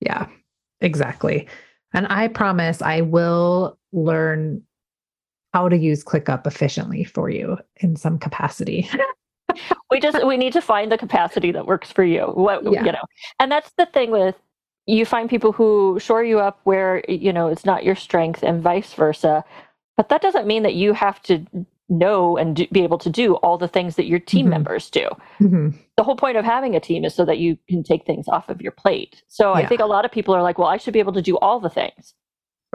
[0.01, 0.27] Yeah,
[0.81, 1.49] exactly.
[1.93, 4.63] And I promise I will learn
[5.53, 8.89] how to use ClickUp efficiently for you in some capacity.
[9.91, 12.23] we just we need to find the capacity that works for you.
[12.23, 12.85] What yeah.
[12.85, 13.03] you know.
[13.41, 14.37] And that's the thing with
[14.87, 18.63] you find people who shore you up where you know it's not your strength and
[18.63, 19.45] vice versa
[19.97, 21.45] but that doesn't mean that you have to
[21.91, 24.51] know and do, be able to do all the things that your team mm-hmm.
[24.51, 25.09] members do.
[25.41, 25.71] Mm-hmm.
[25.97, 28.49] The whole point of having a team is so that you can take things off
[28.49, 29.23] of your plate.
[29.29, 29.65] So yeah.
[29.65, 31.37] I think a lot of people are like, well, I should be able to do
[31.39, 32.15] all the things.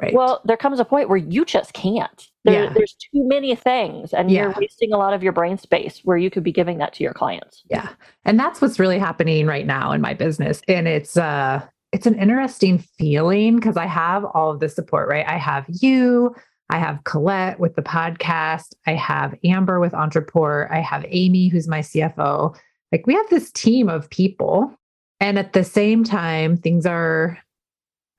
[0.02, 0.14] Right.
[0.14, 2.28] Well, there comes a point where you just can't.
[2.44, 2.74] There, yeah.
[2.74, 4.42] There's too many things, and yeah.
[4.42, 7.04] you're wasting a lot of your brain space where you could be giving that to
[7.04, 7.64] your clients.
[7.70, 7.88] Yeah,
[8.26, 12.20] and that's what's really happening right now in my business, and it's uh, it's an
[12.20, 15.08] interesting feeling because I have all of the support.
[15.08, 16.36] Right, I have you,
[16.70, 18.74] I have Colette with the podcast.
[18.88, 20.72] I have Amber with Entreport.
[20.72, 22.58] I have Amy, who's my CFO.
[22.92, 24.74] Like we have this team of people.
[25.20, 27.38] And at the same time, things are,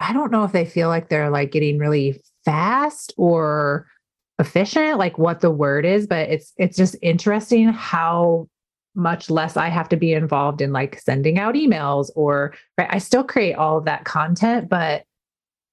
[0.01, 3.87] I don't know if they feel like they're like getting really fast or
[4.39, 8.49] efficient, like what the word is, but it's it's just interesting how
[8.95, 12.89] much less I have to be involved in like sending out emails or right.
[12.91, 15.05] I still create all of that content, but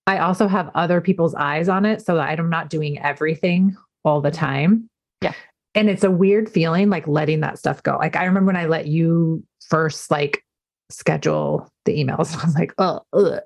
[0.05, 4.21] I also have other people's eyes on it so that I'm not doing everything all
[4.21, 4.89] the time.
[5.21, 5.33] Yeah.
[5.75, 7.97] And it's a weird feeling like letting that stuff go.
[7.97, 10.43] Like I remember when I let you first like
[10.89, 13.01] schedule the emails, I was like, oh,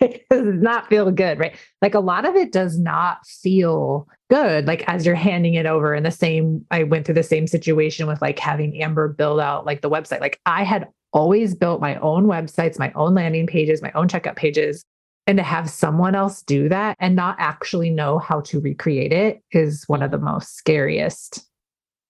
[0.00, 1.56] it does not feel good, right?
[1.82, 4.66] Like a lot of it does not feel good.
[4.66, 8.06] Like as you're handing it over and the same, I went through the same situation
[8.06, 10.20] with like having Amber build out like the website.
[10.20, 14.36] Like I had always built my own websites, my own landing pages, my own checkout
[14.36, 14.84] pages
[15.26, 19.42] and to have someone else do that and not actually know how to recreate it
[19.52, 21.46] is one of the most scariest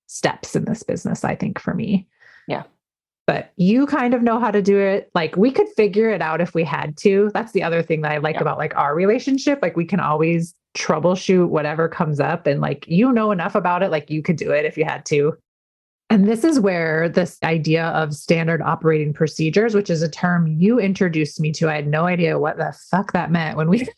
[0.06, 2.08] steps in this business, I think, for me.
[2.48, 2.64] Yeah.
[3.26, 5.10] But you kind of know how to do it.
[5.14, 7.30] Like we could figure it out if we had to.
[7.32, 8.42] That's the other thing that I like yeah.
[8.42, 9.60] about like our relationship.
[9.62, 13.90] Like we can always troubleshoot whatever comes up and like you know enough about it
[13.90, 15.36] like you could do it if you had to
[16.12, 20.78] and this is where this idea of standard operating procedures, which is a term you
[20.78, 23.88] introduced me to, I had no idea what the fuck that meant when we.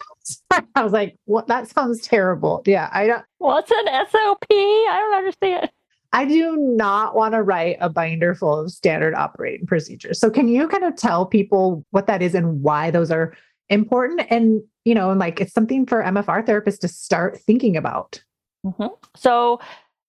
[0.76, 1.48] I was like, "What?
[1.48, 3.24] That sounds terrible." Yeah, I don't.
[3.38, 4.46] What's an SOP?
[4.48, 5.70] I don't understand.
[6.12, 10.20] I do not want to write a binder full of standard operating procedures.
[10.20, 13.36] So, can you kind of tell people what that is and why those are
[13.70, 14.22] important?
[14.30, 18.22] And you know, and like it's something for MFR therapists to start thinking about.
[18.64, 18.94] Mm-hmm.
[19.16, 19.58] So,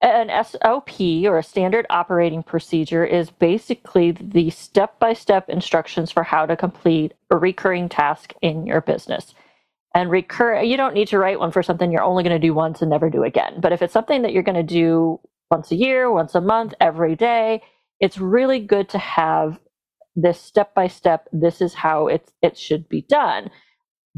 [0.06, 6.24] an SOP or a standard operating procedure is basically the step by step instructions for
[6.24, 9.34] how to complete a recurring task in your business.
[9.96, 12.54] And recur, you don't need to write one for something you're only going to do
[12.54, 13.60] once and never do again.
[13.62, 16.74] But if it's something that you're going to do once a year, once a month,
[16.80, 17.64] every day,
[18.00, 19.60] it's really good to have
[20.16, 21.28] this step by step.
[21.32, 23.50] This is how it, it should be done.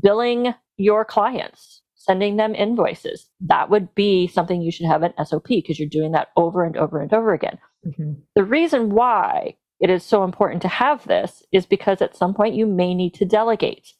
[0.01, 3.29] Billing your clients sending them invoices.
[3.41, 6.77] That would be something you should have an SOP because you're doing that over and
[6.77, 7.59] over and over again.
[7.85, 8.13] Mm-hmm.
[8.35, 12.55] The reason why it is so important to have this is because at some point
[12.55, 13.93] you may need to delegate.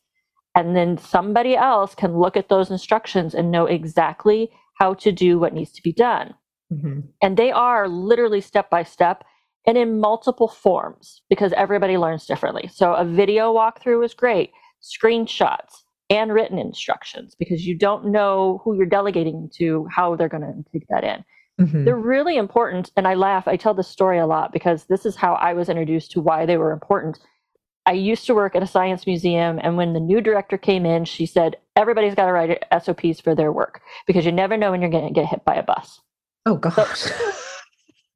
[0.56, 5.38] And then somebody else can look at those instructions and know exactly how to do
[5.38, 6.34] what needs to be done.
[6.74, 7.02] Mm-hmm.
[7.22, 9.24] And they are literally step by step
[9.68, 12.70] and in multiple forms because everybody learns differently.
[12.74, 18.76] So a video walkthrough is great, screenshots, and written instructions because you don't know who
[18.76, 21.24] you're delegating to, how they're going to take that in.
[21.60, 21.86] Mm-hmm.
[21.86, 22.92] They're really important.
[22.96, 25.70] And I laugh, I tell this story a lot because this is how I was
[25.70, 27.20] introduced to why they were important.
[27.86, 31.06] I used to work at a science museum, and when the new director came in,
[31.06, 34.82] she said, Everybody's got to write SOPs for their work because you never know when
[34.82, 36.02] you're going to get hit by a bus.
[36.46, 36.98] Oh, gosh.
[36.98, 37.14] So,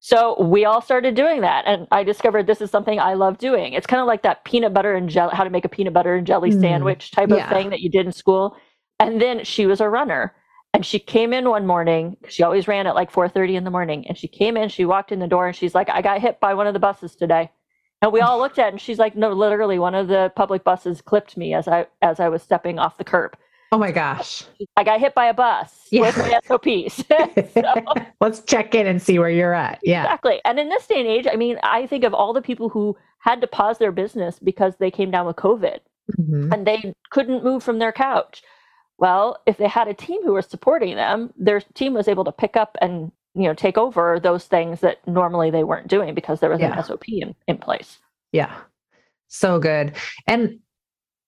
[0.04, 1.66] so we all started doing that.
[1.68, 3.74] And I discovered this is something I love doing.
[3.74, 6.16] It's kind of like that peanut butter and jelly, how to make a peanut butter
[6.16, 7.46] and jelly mm, sandwich type yeah.
[7.46, 8.58] of thing that you did in school.
[9.00, 10.34] And then she was a runner.
[10.74, 12.18] And she came in one morning.
[12.30, 14.08] She always ran at like 4:30 in the morning.
[14.08, 16.40] And she came in, she walked in the door and she's like, I got hit
[16.40, 17.52] by one of the buses today.
[18.02, 20.64] And we all looked at it and she's like, No, literally, one of the public
[20.64, 23.38] buses clipped me as I as I was stepping off the curb.
[23.74, 24.44] Oh my gosh.
[24.76, 26.02] I got hit by a bus yeah.
[26.02, 27.54] with my SOPs.
[27.54, 27.84] so,
[28.20, 29.80] Let's check in and see where you're at.
[29.82, 30.04] Yeah.
[30.04, 30.42] Exactly.
[30.44, 32.98] And in this day and age, I mean, I think of all the people who
[33.20, 35.80] had to pause their business because they came down with COVID
[36.20, 36.52] mm-hmm.
[36.52, 38.44] and they couldn't move from their couch.
[38.98, 42.32] Well, if they had a team who was supporting them, their team was able to
[42.32, 46.40] pick up and you know take over those things that normally they weren't doing because
[46.40, 46.78] there was yeah.
[46.78, 48.00] an SOP in, in place.
[48.32, 48.54] Yeah.
[49.28, 49.96] So good.
[50.28, 50.60] And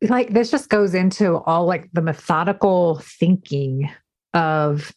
[0.10, 3.90] like this just goes into all like the methodical thinking
[4.34, 4.94] of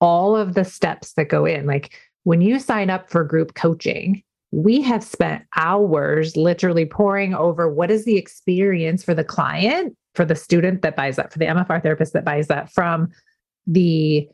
[0.00, 1.66] all of the steps that go in.
[1.66, 7.72] Like when you sign up for group coaching, we have spent hours literally poring over
[7.72, 11.44] what is the experience for the client, for the student that buys that, for the
[11.46, 13.08] MFR therapist that buys that, from
[13.66, 14.28] the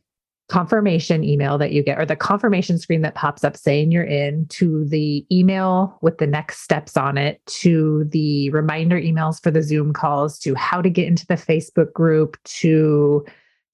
[0.49, 4.47] confirmation email that you get or the confirmation screen that pops up saying you're in
[4.47, 9.63] to the email with the next steps on it to the reminder emails for the
[9.63, 13.25] Zoom calls to how to get into the Facebook group to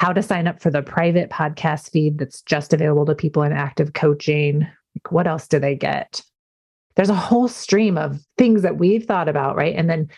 [0.01, 3.53] how to sign up for the private podcast feed that's just available to people in
[3.53, 4.61] active coaching.
[4.61, 6.23] Like, what else do they get?
[6.97, 9.77] There's a whole stream of things that we've thought about, right?
[9.77, 10.09] And then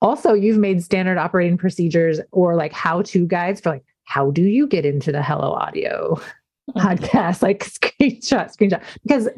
[0.00, 4.42] also, you've made standard operating procedures or like how to guides for like, how do
[4.42, 6.20] you get into the Hello Audio
[6.76, 7.40] podcast?
[7.40, 8.82] Like, screenshot, screenshot.
[9.02, 9.30] Because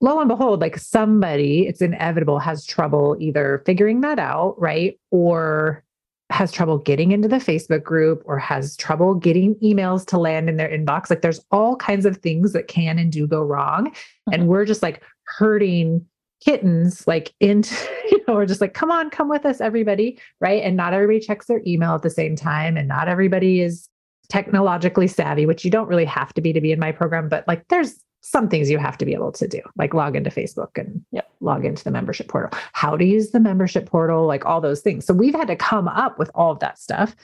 [0.00, 4.98] lo and behold, like somebody, it's inevitable, has trouble either figuring that out, right?
[5.12, 5.84] Or
[6.30, 10.56] has trouble getting into the Facebook group or has trouble getting emails to land in
[10.56, 11.08] their inbox.
[11.08, 13.90] Like there's all kinds of things that can and do go wrong.
[13.90, 14.32] Mm-hmm.
[14.32, 15.04] And we're just like
[15.38, 16.04] hurting
[16.44, 17.74] kittens like into,
[18.10, 20.18] you know, we're just like, come on, come with us, everybody.
[20.40, 20.62] Right.
[20.62, 22.76] And not everybody checks their email at the same time.
[22.76, 23.88] And not everybody is
[24.28, 27.46] technologically savvy, which you don't really have to be to be in my program, but
[27.46, 30.78] like there's some things you have to be able to do, like log into Facebook
[30.78, 31.30] and yep.
[31.40, 35.04] log into the membership portal, how to use the membership portal, like all those things.
[35.04, 37.14] So we've had to come up with all of that stuff.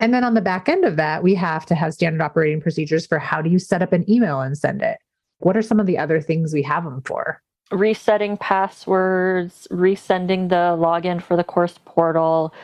[0.00, 3.06] And then on the back end of that, we have to have standard operating procedures
[3.06, 4.98] for how do you set up an email and send it?
[5.38, 7.42] What are some of the other things we have them for?
[7.72, 12.54] Resetting passwords, resending the login for the course portal.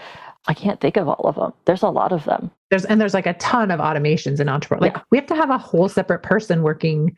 [0.47, 1.53] I can't think of all of them.
[1.65, 2.51] There's a lot of them.
[2.71, 4.81] There's and there's like a ton of automations in Ontraport.
[4.81, 5.03] Like yeah.
[5.11, 7.17] we have to have a whole separate person working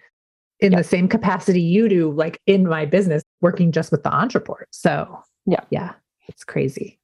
[0.61, 4.65] in the same capacity you do, like in my business, working just with the Ontraport.
[4.71, 5.93] So yeah, yeah,
[6.29, 6.99] it's crazy.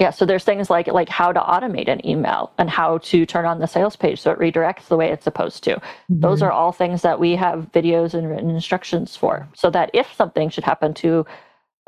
[0.00, 3.44] Yeah, so there's things like like how to automate an email and how to turn
[3.44, 5.76] on the sales page so it redirects the way it's supposed to.
[5.76, 6.20] Mm-hmm.
[6.20, 10.12] Those are all things that we have videos and written instructions for, so that if
[10.14, 11.26] something should happen to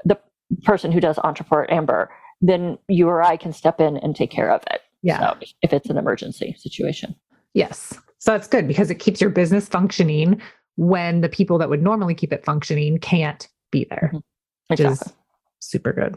[0.04, 0.18] the
[0.62, 4.50] person who does Ontraport Amber, then you or I can step in and take care
[4.50, 4.82] of it.
[5.02, 7.14] Yeah, so if it's an emergency situation.
[7.54, 10.40] Yes, so it's good because it keeps your business functioning
[10.76, 14.18] when the people that would normally keep it functioning can't be there, mm-hmm.
[14.68, 15.10] which exactly.
[15.10, 15.14] is
[15.60, 16.16] super good.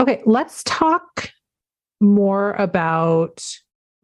[0.00, 1.30] Okay, let's talk
[2.00, 3.44] more about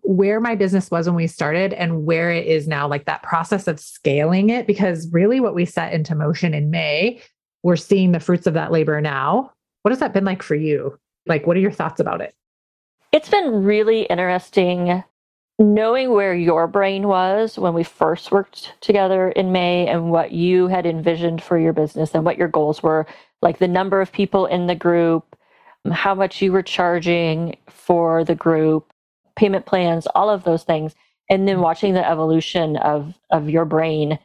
[0.04, 3.68] where my business was when we started and where it is now, like that process
[3.68, 4.66] of scaling it.
[4.66, 7.20] Because really, what we set into motion in May,
[7.62, 9.52] we're seeing the fruits of that labor now.
[9.82, 10.98] What has that been like for you?
[11.26, 12.34] Like, what are your thoughts about it?
[13.12, 15.04] It's been really interesting
[15.58, 20.66] knowing where your brain was when we first worked together in May and what you
[20.66, 23.06] had envisioned for your business and what your goals were,
[23.42, 25.36] like the number of people in the group,
[25.90, 28.92] how much you were charging for the group,
[29.36, 30.94] payment plans, all of those things.
[31.30, 34.18] And then watching the evolution of, of your brain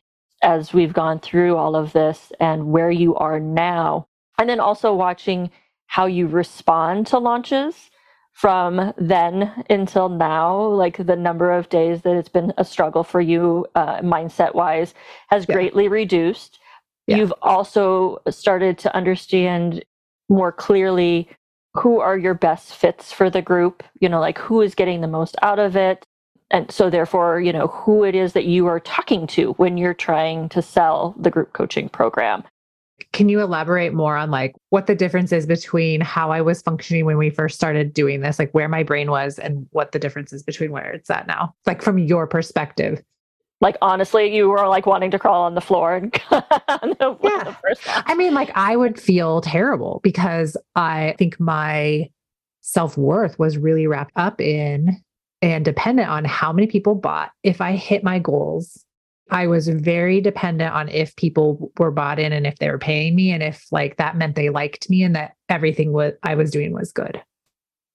[0.43, 4.07] as we've gone through all of this and where you are now.
[4.37, 5.49] And then also watching
[5.87, 7.89] how you respond to launches
[8.33, 13.19] from then until now, like the number of days that it's been a struggle for
[13.19, 14.93] you, uh, mindset wise,
[15.29, 15.55] has yeah.
[15.55, 16.59] greatly reduced.
[17.07, 17.17] Yeah.
[17.17, 19.83] You've also started to understand
[20.29, 21.29] more clearly
[21.77, 25.07] who are your best fits for the group, you know, like who is getting the
[25.07, 26.03] most out of it.
[26.49, 29.93] And so, therefore, you know, who it is that you are talking to when you're
[29.93, 32.43] trying to sell the group coaching program.
[33.11, 37.05] Can you elaborate more on like what the difference is between how I was functioning
[37.05, 40.33] when we first started doing this, like where my brain was and what the difference
[40.33, 41.53] is between where it's at now?
[41.65, 43.03] Like from your perspective.
[43.59, 47.55] Like honestly, you were like wanting to crawl on the floor and the, yeah.
[48.05, 52.09] I mean, like I would feel terrible because I think my
[52.61, 55.01] self-worth was really wrapped up in
[55.41, 57.31] and dependent on how many people bought.
[57.43, 58.83] If I hit my goals,
[59.29, 63.15] I was very dependent on if people were bought in and if they were paying
[63.15, 66.51] me and if like that meant they liked me and that everything what I was
[66.51, 67.21] doing was good.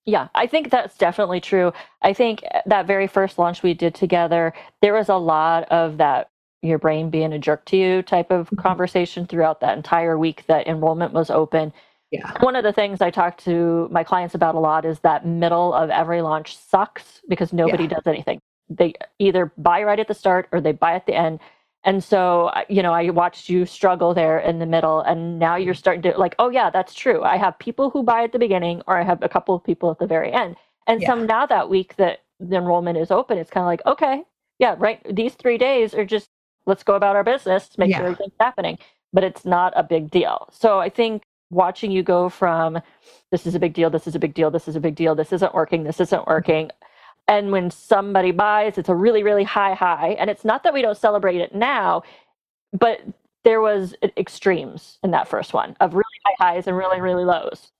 [0.04, 1.72] Yeah, I think that's definitely true.
[2.02, 6.28] I think that very first launch we did together, there was a lot of that
[6.60, 8.60] your brain being a jerk to you type of mm-hmm.
[8.60, 11.72] conversation throughout that entire week that enrollment was open.
[12.10, 12.32] Yeah.
[12.40, 15.72] One of the things I talk to my clients about a lot is that middle
[15.72, 17.90] of every launch sucks because nobody yeah.
[17.90, 18.40] does anything
[18.76, 21.40] they either buy right at the start or they buy at the end.
[21.84, 25.74] And so, you know, I watched you struggle there in the middle, and now you're
[25.74, 27.22] starting to like, oh, yeah, that's true.
[27.22, 29.90] I have people who buy at the beginning, or I have a couple of people
[29.90, 30.56] at the very end.
[30.86, 31.08] And yeah.
[31.08, 34.22] some now that week that the enrollment is open, it's kind of like, okay,
[34.58, 35.00] yeah, right.
[35.12, 36.28] These three days are just
[36.66, 37.98] let's go about our business, make yeah.
[37.98, 38.78] sure everything's happening.
[39.12, 40.48] But it's not a big deal.
[40.52, 42.80] So I think watching you go from
[43.30, 45.14] this is a big deal, this is a big deal, this is a big deal,
[45.14, 46.30] this isn't working, this isn't mm-hmm.
[46.30, 46.70] working.
[47.28, 50.16] And when somebody buys, it's a really, really high high.
[50.18, 52.02] And it's not that we don't celebrate it now,
[52.72, 53.00] but
[53.44, 57.70] there was extremes in that first one of really high highs and really, really lows.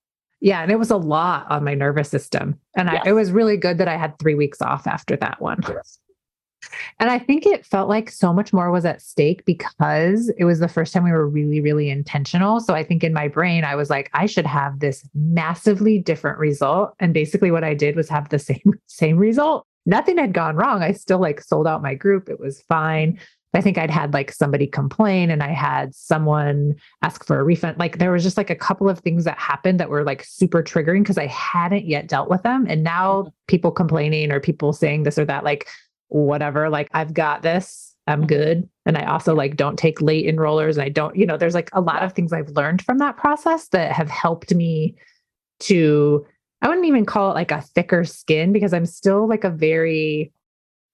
[0.41, 2.59] Yeah, and it was a lot on my nervous system.
[2.77, 3.03] And yes.
[3.05, 5.61] I, it was really good that I had three weeks off after that one.
[5.69, 5.99] Yes.
[6.99, 10.61] And I think it felt like so much more was at stake because it was
[10.61, 12.61] the first time we were really, really intentional.
[12.61, 16.39] So I think in my brain, I was like, I should have this massively different
[16.39, 16.95] result.
[17.01, 19.67] And basically what I did was have the same, same result.
[19.85, 20.83] nothing had gone wrong.
[20.83, 22.29] I still like sold out my group.
[22.29, 23.19] It was fine.
[23.55, 27.79] I think I'd had like somebody complain and I had someone ask for a refund.
[27.79, 30.63] Like there was just like a couple of things that happened that were like super
[30.63, 32.67] triggering because I hadn't yet dealt with them.
[32.69, 33.29] And now mm-hmm.
[33.49, 35.69] people complaining or people saying this or that, like
[36.13, 38.27] whatever, like I've got this, I'm mm-hmm.
[38.27, 38.69] good.
[38.85, 40.75] And I also like don't take late enrollers.
[40.75, 43.17] And I don't, you know, there's like a lot of things I've learned from that
[43.17, 44.97] process that have helped me
[45.61, 46.27] to,
[46.61, 50.33] I wouldn't even call it like a thicker skin because I'm still like a very,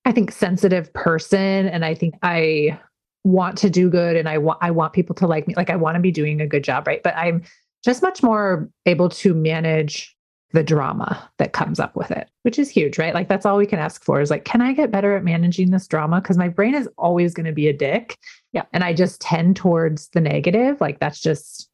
[0.04, 2.78] I think sensitive person and I think I
[3.24, 5.76] want to do good and I want I want people to like me like I
[5.76, 7.42] want to be doing a good job right but I'm
[7.84, 10.16] just much more able to manage
[10.52, 13.12] the drama that comes up with it which is huge right?
[13.12, 15.70] Like that's all we can ask for is like can I get better at managing
[15.70, 16.22] this drama?
[16.22, 18.16] Because my brain is always going to be a dick.
[18.54, 18.64] Yeah.
[18.72, 20.80] And I just tend towards the negative.
[20.80, 21.68] Like that's just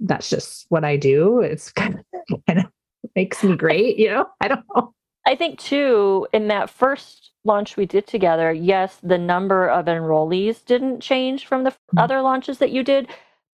[0.00, 1.40] that's just what I do.
[1.40, 2.66] It's kind of, kind of
[3.14, 4.24] makes me great you know?
[4.40, 4.94] I don't know.
[5.26, 10.64] I think too in that first launch we did together, yes, the number of enrollees
[10.64, 11.98] didn't change from the mm-hmm.
[11.98, 13.06] other launches that you did,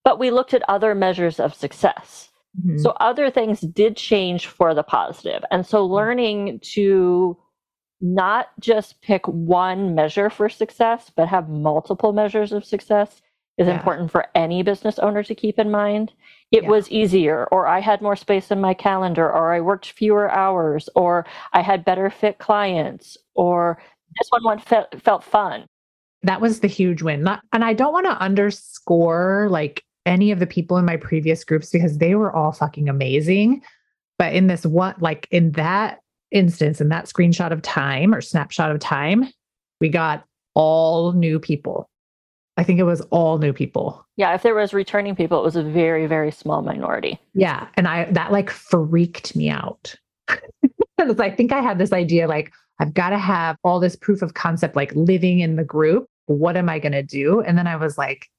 [0.03, 2.29] but we looked at other measures of success.
[2.59, 2.77] Mm-hmm.
[2.77, 5.43] So other things did change for the positive.
[5.51, 5.93] And so mm-hmm.
[5.93, 7.37] learning to
[8.01, 13.21] not just pick one measure for success, but have multiple measures of success
[13.57, 13.73] is yeah.
[13.73, 16.11] important for any business owner to keep in mind.
[16.51, 16.69] It yeah.
[16.69, 20.89] was easier, or I had more space in my calendar, or I worked fewer hours,
[20.95, 23.81] or I had better fit clients, or
[24.19, 25.65] this one felt, felt fun.
[26.23, 27.23] That was the huge win.
[27.23, 31.43] Not, and I don't want to underscore like any of the people in my previous
[31.43, 33.61] groups because they were all fucking amazing.
[34.17, 35.99] But in this one, like in that
[36.31, 39.25] instance, in that screenshot of time or snapshot of time,
[39.81, 41.89] we got all new people
[42.57, 44.05] I think it was all new people.
[44.15, 47.19] Yeah, if there was returning people, it was a very, very small minority.
[47.33, 47.67] Yeah.
[47.75, 49.95] And I that like freaked me out.
[50.97, 54.21] because I think I had this idea like, I've got to have all this proof
[54.21, 56.07] of concept, like living in the group.
[56.27, 57.41] What am I going to do?
[57.41, 58.29] And then I was like,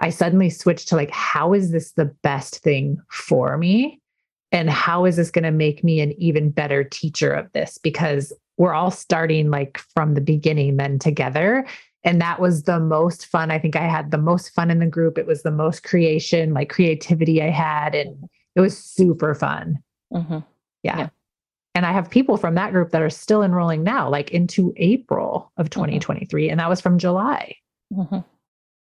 [0.00, 4.00] I suddenly switched to like, how is this the best thing for me?
[4.50, 7.78] And how is this going to make me an even better teacher of this?
[7.78, 11.66] Because we're all starting like from the beginning then together
[12.04, 14.86] and that was the most fun i think i had the most fun in the
[14.86, 19.78] group it was the most creation like creativity i had and it was super fun
[20.12, 20.38] mm-hmm.
[20.82, 20.98] yeah.
[20.98, 21.08] yeah.
[21.74, 25.50] and i have people from that group that are still enrolling now like into april
[25.56, 26.50] of 2023 mm-hmm.
[26.50, 27.56] and that was from july
[27.92, 28.18] mm-hmm.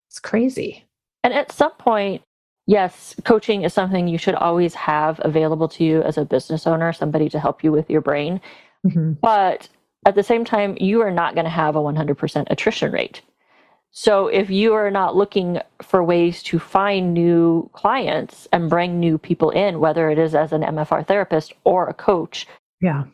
[0.09, 0.84] it's crazy
[1.25, 2.21] and at some point
[2.67, 6.93] yes coaching is something you should always have available to you as a business owner
[6.93, 8.39] somebody to help you with your brain
[8.85, 9.13] mm-hmm.
[9.21, 9.67] but
[10.05, 13.21] at the same time, you are not going to have a 100% attrition rate.
[13.89, 19.17] So if you are not looking for ways to find new clients and bring new
[19.17, 22.45] people in, whether it is as an MFR therapist or a coach,
[22.81, 23.05] yeah,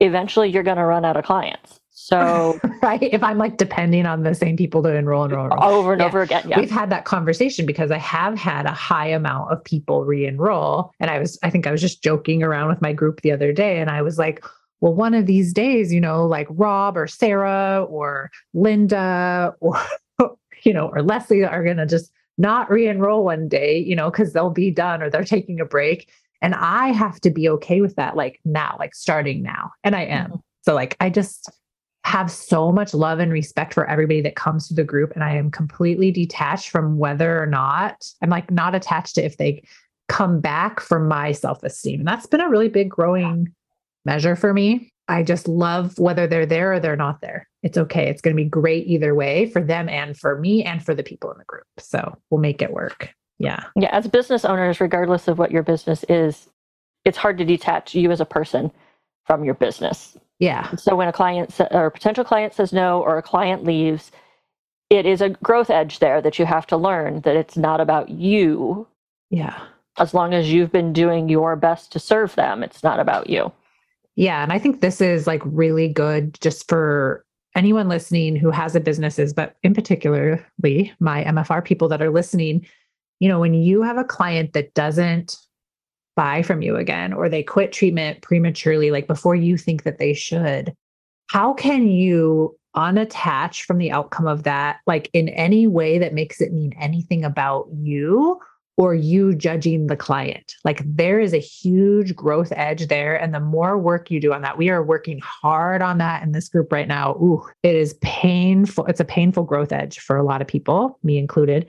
[0.00, 1.80] eventually you're going to run out of clients.
[2.04, 5.92] So right, if I'm like depending on the same people to enroll and enroll, over
[5.92, 6.06] and yeah.
[6.06, 6.58] over again, yeah.
[6.58, 11.10] we've had that conversation because I have had a high amount of people re-enroll, and
[11.10, 13.78] I was, I think I was just joking around with my group the other day,
[13.78, 14.44] and I was like,
[14.80, 19.80] well, one of these days, you know, like Rob or Sarah or Linda or,
[20.64, 24.10] you know, or Leslie are going to just not re enroll one day, you know,
[24.10, 26.10] because they'll be done or they're taking a break.
[26.40, 29.70] And I have to be okay with that, like now, like starting now.
[29.84, 30.30] And I am.
[30.30, 30.38] Mm-hmm.
[30.62, 31.48] So, like, I just
[32.04, 35.12] have so much love and respect for everybody that comes to the group.
[35.12, 39.36] And I am completely detached from whether or not I'm like not attached to if
[39.36, 39.62] they
[40.08, 42.00] come back for my self esteem.
[42.00, 43.52] And that's been a really big growing
[44.04, 44.90] measure for me.
[45.08, 47.48] I just love whether they're there or they're not there.
[47.62, 48.08] It's okay.
[48.08, 51.02] It's going to be great either way for them and for me and for the
[51.02, 51.66] people in the group.
[51.78, 53.12] So we'll make it work.
[53.38, 53.64] Yeah.
[53.76, 53.90] Yeah.
[53.92, 56.48] As business owners, regardless of what your business is,
[57.04, 58.70] it's hard to detach you as a person
[59.26, 60.16] from your business.
[60.42, 60.74] Yeah.
[60.74, 64.10] So when a client or a potential client says no or a client leaves,
[64.90, 68.08] it is a growth edge there that you have to learn that it's not about
[68.08, 68.88] you.
[69.30, 69.56] Yeah.
[70.00, 73.52] As long as you've been doing your best to serve them, it's not about you.
[74.16, 74.42] Yeah.
[74.42, 77.24] And I think this is like really good just for
[77.54, 82.66] anyone listening who has a businesses, but in particularly my MFR people that are listening.
[83.20, 85.36] You know, when you have a client that doesn't
[86.16, 90.14] buy from you again or they quit treatment prematurely, like before you think that they
[90.14, 90.74] should,
[91.28, 96.40] how can you unattach from the outcome of that, like in any way that makes
[96.40, 98.40] it mean anything about you?
[98.78, 100.54] or you judging the client.
[100.64, 103.14] Like there is a huge growth edge there.
[103.14, 106.32] And the more work you do on that, we are working hard on that in
[106.32, 107.14] this group right now.
[107.16, 108.86] Ooh, it is painful.
[108.86, 111.66] It's a painful growth edge for a lot of people, me included.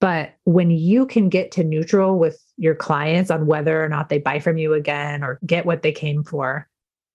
[0.00, 4.18] But when you can get to neutral with your clients on whether or not they
[4.18, 6.68] buy from you again or get what they came for,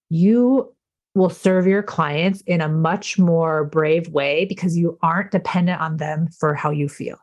[0.10, 0.74] you
[1.16, 5.98] will serve your clients in a much more brave way because you aren't dependent on
[5.98, 7.18] them for how you feel.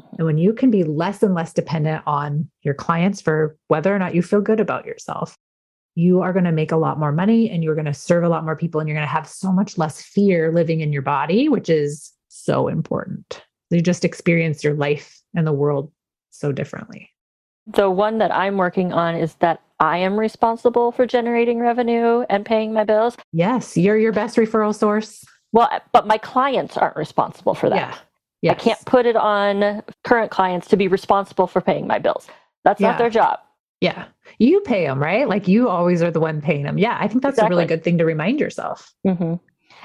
[0.00, 0.16] Mm-hmm.
[0.18, 3.98] And when you can be less and less dependent on your clients for whether or
[3.98, 5.36] not you feel good about yourself,
[5.94, 8.28] you are going to make a lot more money and you're going to serve a
[8.28, 11.02] lot more people and you're going to have so much less fear living in your
[11.02, 13.42] body, which is so important.
[13.70, 15.90] You just experience your life and the world
[16.30, 17.10] so differently.
[17.66, 22.44] The one that I'm working on is that I am responsible for generating revenue and
[22.44, 23.16] paying my bills.
[23.32, 25.24] Yes, you're your best referral source.
[25.52, 27.76] Well, but my clients aren't responsible for that.
[27.76, 27.98] Yeah.
[28.42, 28.56] Yes.
[28.60, 32.28] I can't put it on current clients to be responsible for paying my bills.
[32.64, 32.88] That's yeah.
[32.88, 33.40] not their job.
[33.80, 34.06] Yeah.
[34.38, 35.28] You pay them, right?
[35.28, 36.76] Like you always are the one paying them.
[36.76, 36.96] Yeah.
[37.00, 37.54] I think that's exactly.
[37.54, 38.92] a really good thing to remind yourself.
[39.06, 39.34] Mm-hmm.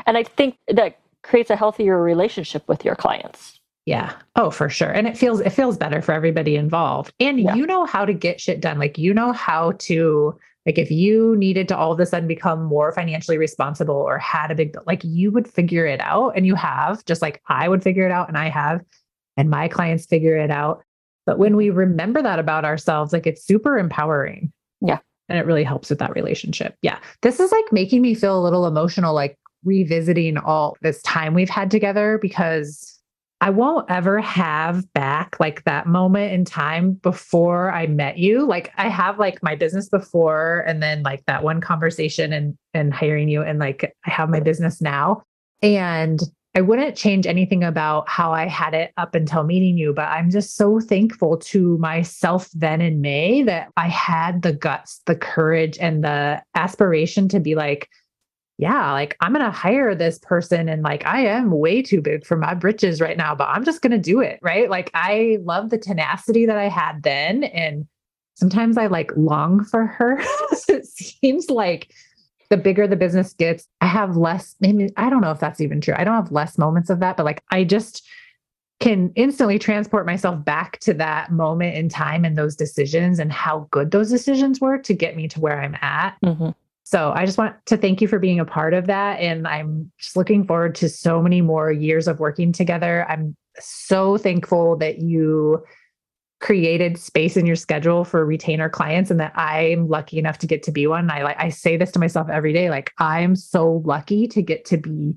[0.05, 3.59] And I think that creates a healthier relationship with your clients.
[3.89, 4.13] Yeah.
[4.35, 4.91] Oh, for sure.
[4.91, 7.11] And it feels it feels better for everybody involved.
[7.19, 7.55] And yeah.
[7.55, 8.77] you know how to get shit done.
[8.77, 10.37] Like you know how to
[10.67, 14.51] like if you needed to all of a sudden become more financially responsible or had
[14.51, 17.81] a big like you would figure it out and you have just like I would
[17.81, 18.81] figure it out and I have
[19.37, 20.83] and my clients figure it out.
[21.25, 24.53] But when we remember that about ourselves, like it's super empowering.
[24.81, 24.99] Yeah.
[25.29, 26.75] And it really helps with that relationship.
[26.83, 26.99] Yeah.
[27.23, 29.35] This is like making me feel a little emotional, like
[29.65, 32.98] revisiting all this time we've had together because
[33.41, 38.45] I won't ever have back like that moment in time before I met you.
[38.45, 42.93] Like I have like my business before and then like that one conversation and and
[42.93, 45.23] hiring you and like I have my business now.
[45.61, 46.19] And
[46.55, 50.31] I wouldn't change anything about how I had it up until meeting you, but I'm
[50.31, 55.77] just so thankful to myself then in May that I had the guts, the courage,
[55.79, 57.87] and the aspiration to be like,
[58.60, 62.26] yeah, like I'm going to hire this person and like I am way too big
[62.26, 64.38] for my britches right now, but I'm just going to do it.
[64.41, 64.70] Right.
[64.70, 67.45] Like I love the tenacity that I had then.
[67.45, 67.88] And
[68.34, 70.20] sometimes I like long for her.
[70.68, 71.93] it seems like
[72.49, 75.80] the bigger the business gets, I have less, maybe I don't know if that's even
[75.80, 75.95] true.
[75.97, 78.05] I don't have less moments of that, but like I just
[78.82, 83.70] can instantly transport myself back to that moment in time and those decisions and how
[83.72, 86.18] good those decisions were to get me to where I'm at.
[86.26, 86.49] Mm-hmm.
[86.89, 89.19] So I just want to thank you for being a part of that.
[89.19, 93.05] And I'm just looking forward to so many more years of working together.
[93.07, 95.63] I'm so thankful that you
[96.39, 100.63] created space in your schedule for retainer clients and that I'm lucky enough to get
[100.63, 101.11] to be one.
[101.11, 104.65] I like I say this to myself every day like I'm so lucky to get
[104.65, 105.13] to be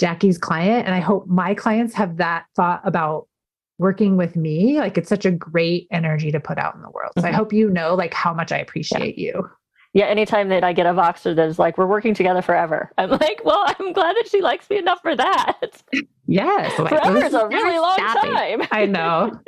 [0.00, 3.28] Jacki's client and I hope my clients have that thought about
[3.76, 4.78] working with me.
[4.78, 7.12] Like it's such a great energy to put out in the world.
[7.18, 7.34] So mm-hmm.
[7.34, 9.32] I hope you know like how much I appreciate yeah.
[9.34, 9.50] you
[9.94, 13.10] yeah, anytime that I get a Voxer that is like, we're working together forever, I'm
[13.10, 15.82] like, well, I'm glad that she likes me enough for that.
[16.26, 16.78] Yes.
[16.78, 18.66] Like, forever is a really long time.
[18.70, 19.38] I know.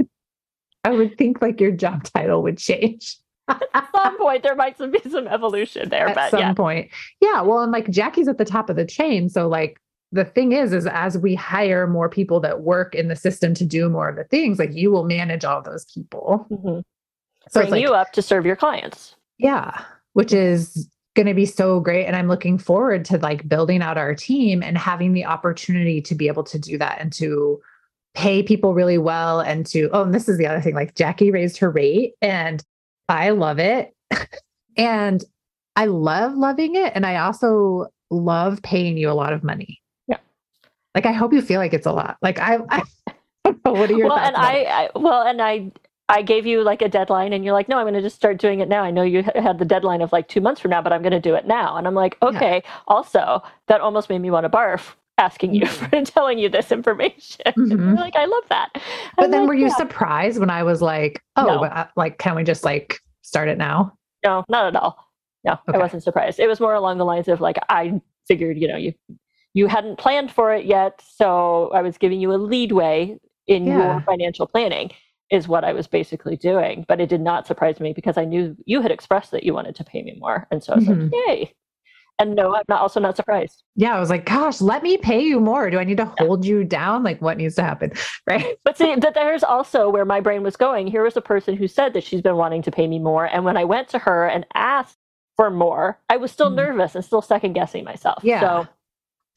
[0.84, 3.18] I would think like your job title would change.
[3.48, 6.08] at some point, there might be some evolution there.
[6.08, 6.52] At but some yeah.
[6.54, 6.90] point.
[7.20, 7.42] Yeah.
[7.42, 9.28] Well, and like Jacki's at the top of the chain.
[9.28, 13.16] So, like, the thing is, is as we hire more people that work in the
[13.16, 16.46] system to do more of the things, like you will manage all those people.
[16.50, 16.80] Mm-hmm.
[17.50, 19.16] So Bring like, you up to serve your clients.
[19.38, 19.82] Yeah,
[20.12, 23.98] which is going to be so great and i'm looking forward to like building out
[23.98, 27.60] our team and having the opportunity to be able to do that and to
[28.14, 31.32] pay people really well and to oh and this is the other thing like Jacki
[31.32, 32.64] raised her rate and
[33.08, 33.94] i love it.
[34.76, 35.24] And
[35.74, 39.80] i love loving it and i also love paying you a lot of money.
[40.06, 40.18] Yeah.
[40.94, 42.16] Like i hope you feel like it's a lot.
[42.22, 42.82] Like i, I
[43.64, 45.72] what are your well and I, I well and i
[46.08, 48.38] I gave you like a deadline and you're like, no, I'm going to just start
[48.38, 48.82] doing it now.
[48.82, 51.12] I know you had the deadline of like two months from now, but I'm going
[51.12, 51.76] to do it now.
[51.76, 52.62] And I'm like, okay.
[52.64, 52.70] Yeah.
[52.86, 55.86] Also, that almost made me want to barf asking you mm-hmm.
[55.86, 57.42] for telling you this information.
[57.58, 57.96] Mm-hmm.
[57.96, 58.70] like, I love that.
[59.16, 59.76] But then like, were you yeah.
[59.76, 61.64] surprised when I was like, oh, no.
[61.64, 63.92] Uh, like, can we just like start it now?
[64.24, 64.96] No, not at all.
[65.44, 65.76] No, okay.
[65.76, 66.40] I wasn't surprised.
[66.40, 68.94] It was more along the lines of like, I figured, you know, you,
[69.54, 71.02] you hadn't planned for it yet.
[71.16, 73.74] So I was giving you a leadway in yeah.
[73.74, 74.90] your financial planning
[75.30, 76.84] is what I was basically doing.
[76.88, 79.74] But it did not surprise me because I knew you had expressed that you wanted
[79.76, 80.46] to pay me more.
[80.50, 81.02] And so I was mm-hmm.
[81.02, 81.54] like, yay.
[82.20, 83.62] And no, I'm not also not surprised.
[83.76, 85.70] Yeah, I was like, gosh, let me pay you more.
[85.70, 86.26] Do I need to yeah.
[86.26, 87.04] hold you down?
[87.04, 87.92] Like what needs to happen?
[88.26, 88.58] Right.
[88.62, 90.86] But see, that there's also where my brain was going.
[90.86, 93.24] Here was a person who said that she's been wanting to pay me more.
[93.24, 94.98] And when I went to her and asked
[95.36, 96.56] for more, I was still mm-hmm.
[96.56, 98.22] nervous and still second guessing myself.
[98.22, 98.40] Yeah.
[98.40, 98.68] So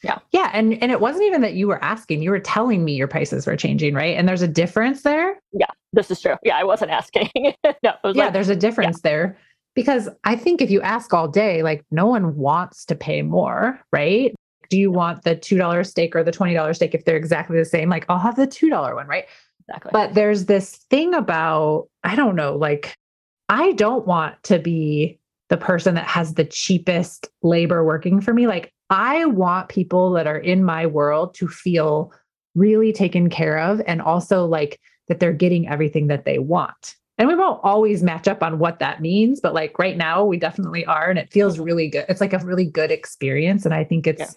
[0.04, 0.18] yeah.
[0.32, 0.50] Yeah.
[0.54, 3.46] And and it wasn't even that you were asking, you were telling me your prices
[3.46, 4.18] were changing, right?
[4.18, 5.40] And there's a difference there.
[5.54, 6.36] Yeah, this is true.
[6.44, 7.30] Yeah, I wasn't asking.
[7.36, 9.10] no, yeah, like, there's a difference yeah.
[9.10, 9.38] there.
[9.74, 13.80] Because I think if you ask all day, like no one wants to pay more,
[13.94, 14.36] right?
[14.70, 17.90] Do you want the $2 steak or the $20 steak if they're exactly the same?
[17.90, 19.26] Like, I'll have the $2 one, right?
[19.68, 19.92] Exactly.
[19.94, 22.96] But there's this thing about, I don't know, like,
[23.48, 25.20] I don't want to be
[25.50, 28.48] the person that has the cheapest labor working for me.
[28.48, 32.14] Like, I want people that are in my world to feel
[32.56, 34.80] really taken care of and also like
[35.12, 36.96] that they're getting everything that they want.
[37.18, 40.38] And we won't always match up on what that means, but like right now we
[40.38, 41.10] definitely are.
[41.10, 42.06] And it feels really good.
[42.08, 43.66] It's like a really good experience.
[43.66, 44.32] And I think it's yeah.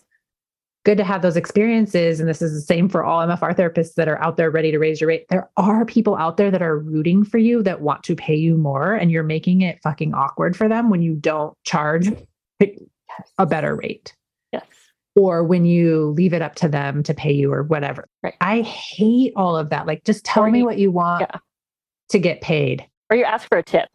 [0.85, 2.19] good to have those experiences.
[2.19, 4.81] And this is the same for all MFR therapists that are out there ready to
[4.81, 5.27] raise your rate.
[5.29, 8.57] There are people out there that are rooting for you that want to pay you
[8.57, 12.09] more, and you're making it fucking awkward for them when you don't charge
[13.39, 14.13] a better rate.
[15.17, 18.09] Or when you leave it up to them to pay you or whatever.
[18.23, 18.35] Right.
[18.41, 19.87] I hate all of that.
[19.87, 21.39] Like, just tell or me you, what you want yeah.
[22.11, 22.85] to get paid.
[23.11, 23.89] Or you ask for a tip.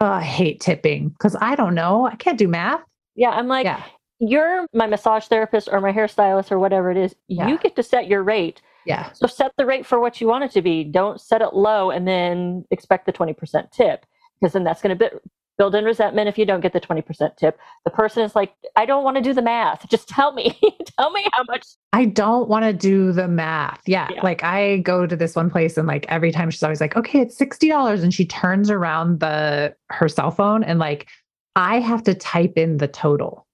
[0.00, 2.06] Oh, I hate tipping because I don't know.
[2.06, 2.82] I can't do math.
[3.14, 3.30] Yeah.
[3.30, 3.82] I'm like, yeah.
[4.18, 7.14] you're my massage therapist or my hairstylist or whatever it is.
[7.28, 7.48] Yeah.
[7.48, 8.60] You get to set your rate.
[8.84, 9.12] Yeah.
[9.12, 10.84] So set the rate for what you want it to be.
[10.84, 14.04] Don't set it low and then expect the 20% tip
[14.40, 15.20] because then that's going to
[15.58, 17.58] build in resentment if you don't get the 20% tip.
[17.84, 19.88] The person is like, I don't want to do the math.
[19.88, 20.58] Just tell me,
[20.98, 21.66] tell me how much.
[21.92, 23.80] I don't want to do the math.
[23.86, 24.22] Yeah, yeah.
[24.22, 27.20] Like I go to this one place and like every time she's always like, okay,
[27.20, 28.02] it's $60.
[28.02, 31.08] And she turns around the, her cell phone and like,
[31.54, 33.46] I have to type in the total.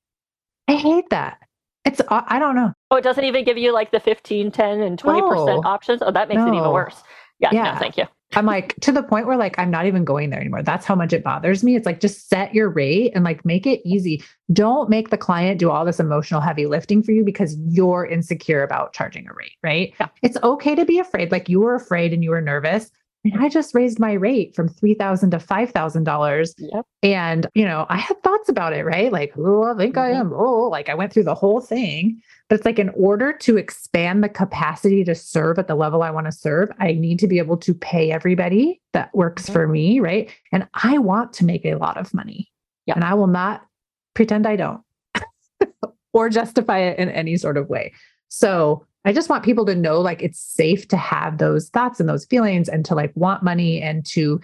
[0.68, 1.38] I hate that.
[1.84, 2.72] It's, uh, I don't know.
[2.90, 5.62] Oh, it doesn't even give you like the 15, 10, and 20% no.
[5.64, 6.03] options.
[6.03, 6.53] Oh, that makes no.
[6.53, 7.03] it even worse.
[7.40, 7.72] Yeah, yeah.
[7.72, 8.05] No, thank you.
[8.33, 10.62] I'm like to the point where like I'm not even going there anymore.
[10.62, 11.76] That's how much it bothers me.
[11.76, 14.22] It's like just set your rate and like make it easy.
[14.53, 18.62] Don't make the client do all this emotional heavy lifting for you because you're insecure
[18.62, 19.95] about charging a rate, right?
[19.99, 20.09] Yeah.
[20.22, 21.33] It's okay to be afraid.
[21.33, 22.91] Like you were afraid and you were nervous.
[23.33, 26.55] And I just raised my rate from three thousand to five thousand dollars.
[26.59, 26.87] Yep.
[27.03, 29.12] And you know, I had thoughts about it, right?
[29.12, 30.14] Like, oh, I think mm-hmm.
[30.14, 30.33] I am.
[30.33, 32.20] Oh, like I went through the whole thing.
[32.49, 36.11] But it's like in order to expand the capacity to serve at the level I
[36.11, 39.53] want to serve, I need to be able to pay everybody that works mm-hmm.
[39.53, 40.31] for me, right?
[40.51, 42.51] And I want to make a lot of money.
[42.87, 42.95] Yeah.
[42.95, 43.66] And I will not
[44.14, 44.81] pretend I don't
[46.14, 47.93] or justify it in any sort of way.
[48.29, 52.09] So I just want people to know like it's safe to have those thoughts and
[52.09, 54.40] those feelings and to like want money and to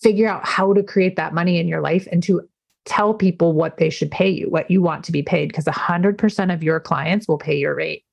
[0.00, 2.42] figure out how to create that money in your life and to
[2.84, 6.52] tell people what they should pay you, what you want to be paid, because 100%
[6.52, 8.04] of your clients will pay your rate.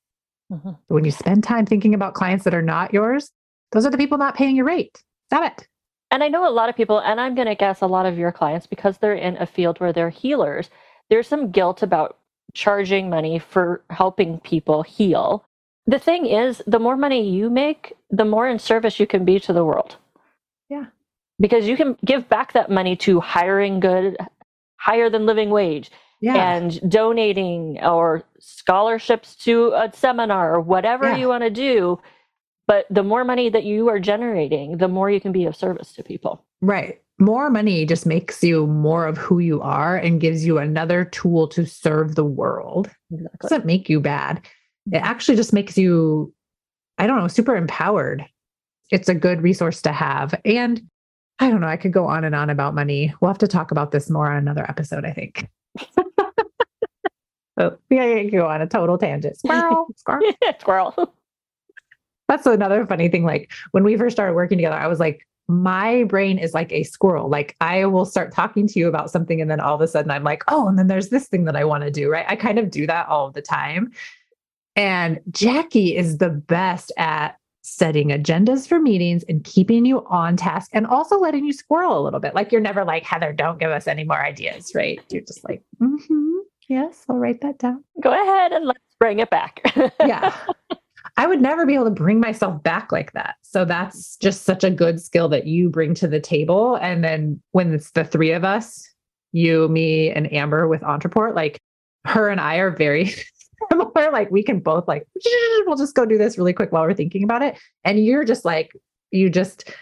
[0.51, 0.71] Mm-hmm.
[0.87, 3.31] When you spend time thinking about clients that are not yours,
[3.71, 5.03] those are the people not paying your rate.
[5.27, 5.67] Stop it.
[6.09, 8.17] And I know a lot of people, and I'm going to guess a lot of
[8.17, 10.69] your clients, because they're in a field where they're healers,
[11.09, 12.17] there's some guilt about
[12.53, 15.45] charging money for helping people heal.
[15.87, 19.39] The thing is, the more money you make, the more in service you can be
[19.41, 19.97] to the world.
[20.69, 20.85] Yeah.
[21.39, 24.17] Because you can give back that money to hiring good
[24.81, 26.55] higher than living wage yeah.
[26.55, 31.17] and donating or scholarships to a seminar or whatever yeah.
[31.17, 31.99] you want to do
[32.67, 35.93] but the more money that you are generating the more you can be of service
[35.93, 40.43] to people right more money just makes you more of who you are and gives
[40.45, 43.29] you another tool to serve the world exactly.
[43.33, 44.41] it doesn't make you bad
[44.91, 46.33] it actually just makes you
[46.97, 48.25] i don't know super empowered
[48.91, 50.81] it's a good resource to have and
[51.39, 51.67] I don't know.
[51.67, 53.15] I could go on and on about money.
[53.19, 55.49] We'll have to talk about this more on another episode, I think.
[57.57, 59.37] Oh, so yeah, you can go on a total tangent.
[59.37, 61.15] Squirrel, squirrel, squirrel.
[62.27, 63.25] That's another funny thing.
[63.25, 66.83] Like when we first started working together, I was like, my brain is like a
[66.83, 67.29] squirrel.
[67.29, 70.11] Like I will start talking to you about something, and then all of a sudden
[70.11, 72.09] I'm like, oh, and then there's this thing that I want to do.
[72.09, 72.25] Right.
[72.27, 73.91] I kind of do that all the time.
[74.75, 80.71] And Jacki is the best at setting agendas for meetings and keeping you on task
[80.73, 82.33] and also letting you squirrel a little bit.
[82.33, 84.99] Like you're never like, Heather, don't give us any more ideas, right?
[85.09, 87.83] You're just like, mm-hmm, yes, I'll write that down.
[88.01, 89.61] Go ahead and let's bring it back.
[89.99, 90.35] yeah.
[91.17, 93.35] I would never be able to bring myself back like that.
[93.41, 96.75] So that's just such a good skill that you bring to the table.
[96.75, 98.87] And then when it's the three of us,
[99.33, 101.59] you, me, and Amber with Ontraport, like
[102.05, 103.13] her and I are very
[103.69, 104.11] similar.
[104.11, 105.07] Like we can both like,
[105.65, 107.57] we'll just go do this really quick while we're thinking about it.
[107.83, 108.71] And you're just like,
[109.11, 109.73] you just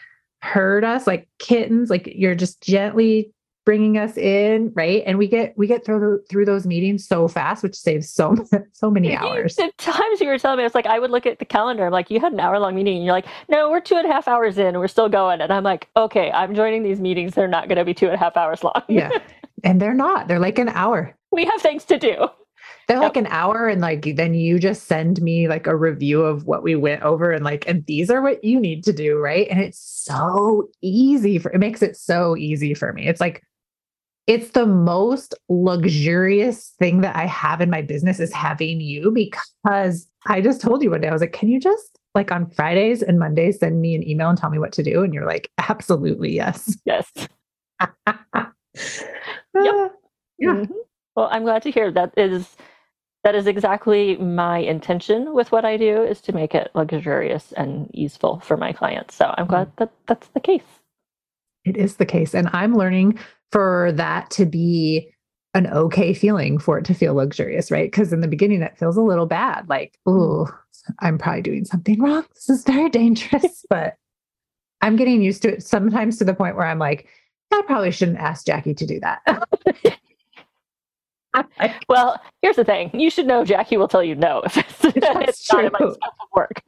[0.42, 3.32] herd us like kittens, like you're just gently
[3.70, 5.04] bringing us in right?
[5.06, 8.36] And we get we get through through those meetings so fast which saves so
[8.74, 9.58] so many hours.
[9.58, 11.92] the times you were telling me it's like i would look at the calendar i'm
[11.92, 14.12] like you had an hour long meeting and you're like no we're two and a
[14.12, 17.48] half hours in we're still going and i'm like okay i'm joining these meetings they're
[17.48, 18.82] not going to be two and a half hours long.
[18.88, 19.12] Yeah.
[19.64, 21.16] And they're not they're like an hour.
[21.32, 22.28] We have things to do
[22.90, 23.16] they're yep.
[23.16, 26.64] like an hour and like then you just send me like a review of what
[26.64, 29.48] we went over and like and these are what you need to do right?
[29.50, 33.08] And it's so easy for it makes it so easy for me.
[33.08, 33.44] It's like
[34.26, 40.08] it's the most luxurious thing that i have in my business is having you because
[40.28, 43.02] i just told you one day i was like can you just like on fridays
[43.02, 45.04] and mondays send me an email and tell me what to do?
[45.04, 46.78] And you're like absolutely yes.
[46.86, 47.12] Yes.
[49.56, 49.74] Yep.
[49.74, 49.90] Ah,
[50.42, 50.74] mm-hmm.
[51.16, 52.56] Well, I'm glad to hear that is
[53.24, 57.90] that is exactly my intention with what I do is to make it luxurious and
[57.94, 59.16] useful for my clients.
[59.16, 59.76] So I'm glad mm.
[59.78, 60.62] that that's the case.
[61.66, 62.34] It is the case.
[62.34, 63.20] And I'm learning
[63.52, 65.12] for that to be
[65.54, 67.92] an okay feeling for it to feel luxurious, right?
[67.92, 69.68] Because in the beginning, that feels a little bad.
[69.68, 70.48] Like, oh,
[71.00, 72.26] I'm probably doing something wrong.
[72.36, 73.66] This is very dangerous.
[73.70, 73.96] but
[74.82, 77.08] I'm getting used to it sometimes to the point where I'm like,
[77.52, 79.22] I probably shouldn't ask Jacki to do that.
[81.90, 82.92] well, here's the thing.
[82.94, 85.64] You should know Jacki will tell you no if it's, it's true.
[85.64, 86.62] not in my scope of work.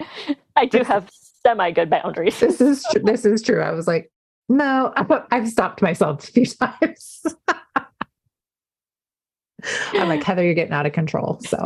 [0.55, 1.09] I do have
[1.45, 2.39] semi good boundaries.
[2.39, 3.01] This is true.
[3.03, 3.61] This is true.
[3.61, 4.11] I was like,
[4.49, 4.93] no,
[5.31, 7.25] I've stopped myself a few times.
[9.93, 11.39] I'm like, Heather, you're getting out of control.
[11.41, 11.57] So,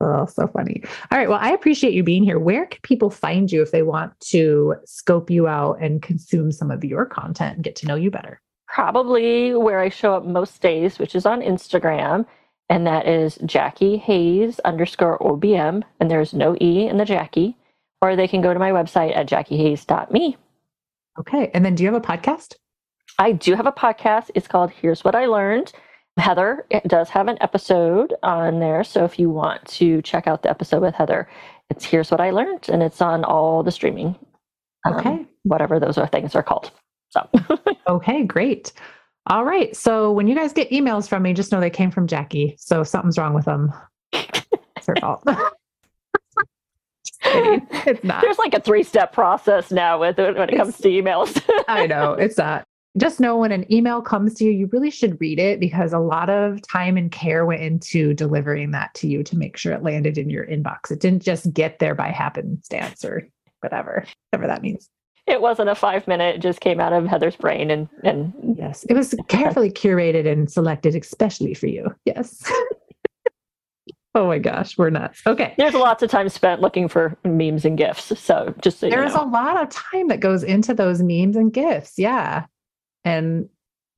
[0.00, 0.82] oh, so funny.
[1.10, 1.28] All right.
[1.28, 2.38] Well, I appreciate you being here.
[2.38, 6.70] Where can people find you if they want to scope you out and consume some
[6.70, 8.40] of your content and get to know you better?
[8.68, 12.26] Probably where I show up most days, which is on Instagram.
[12.68, 15.82] And that is Jacki Hayes underscore OBM.
[16.00, 17.54] And there's no E in the Jacki.
[18.02, 20.36] Or they can go to my website at jackihayes.me.
[21.18, 21.50] Okay.
[21.54, 22.56] And then do you have a podcast?
[23.18, 24.30] I do have a podcast.
[24.34, 25.72] It's called Here's What I Learned.
[26.18, 28.84] Heather does have an episode on there.
[28.84, 31.28] So if you want to check out the episode with Heather,
[31.70, 34.16] it's Here's What I Learned, and it's on all the streaming,
[34.86, 36.70] um, okay, um, whatever those are things are called.
[37.16, 37.58] So,
[37.88, 38.72] okay, great.
[39.28, 39.74] All right.
[39.76, 42.54] So when you guys get emails from me, just know they came from Jacki.
[42.58, 43.72] So something's wrong with them.
[44.76, 45.22] It's her fault.
[47.24, 48.20] it's not.
[48.20, 51.42] There's like a three step process now with it when it comes to emails.
[51.68, 55.20] I know it's not just know when an email comes to you, you really should
[55.20, 59.22] read it because a lot of time and care went into delivering that to you
[59.24, 60.90] to make sure it landed in your inbox.
[60.90, 63.28] It didn't just get there by happenstance or
[63.60, 64.88] whatever, whatever that means.
[65.36, 68.84] It wasn't a five minute, it just came out of Heather's brain and and yes,
[68.88, 71.92] it was carefully curated and selected especially for you.
[72.04, 72.50] Yes.
[74.16, 75.20] Oh my gosh, we're nuts.
[75.26, 75.54] Okay.
[75.58, 78.18] There's lots of time spent looking for memes and gifs.
[78.18, 79.24] So just so there's you know.
[79.24, 81.98] a lot of time that goes into those memes and gifs.
[81.98, 82.46] Yeah.
[83.04, 83.46] And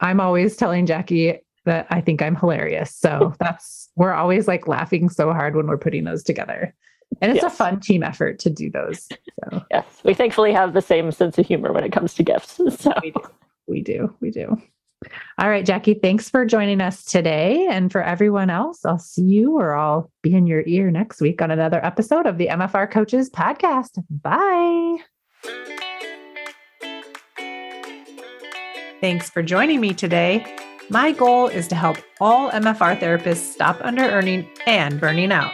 [0.01, 2.97] I'm always telling Jackie that I think I'm hilarious.
[2.97, 6.75] So that's, we're always like laughing so hard when we're putting those together.
[7.21, 7.53] And it's yes.
[7.53, 9.09] a fun team effort to do those.
[9.51, 12.61] So yes, we thankfully have the same sense of humor when it comes to gifts.
[12.79, 13.23] So we do.
[13.67, 14.15] We do.
[14.21, 14.57] We do.
[15.39, 17.67] All right, Jacki, thanks for joining us today.
[17.69, 21.41] And for everyone else, I'll see you or I'll be in your ear next week
[21.41, 24.03] on another episode of the MFR Coaches Podcast.
[24.11, 24.99] Bye.
[29.01, 30.45] Thanks for joining me today.
[30.91, 35.53] My goal is to help all MFR therapists stop under earning and burning out.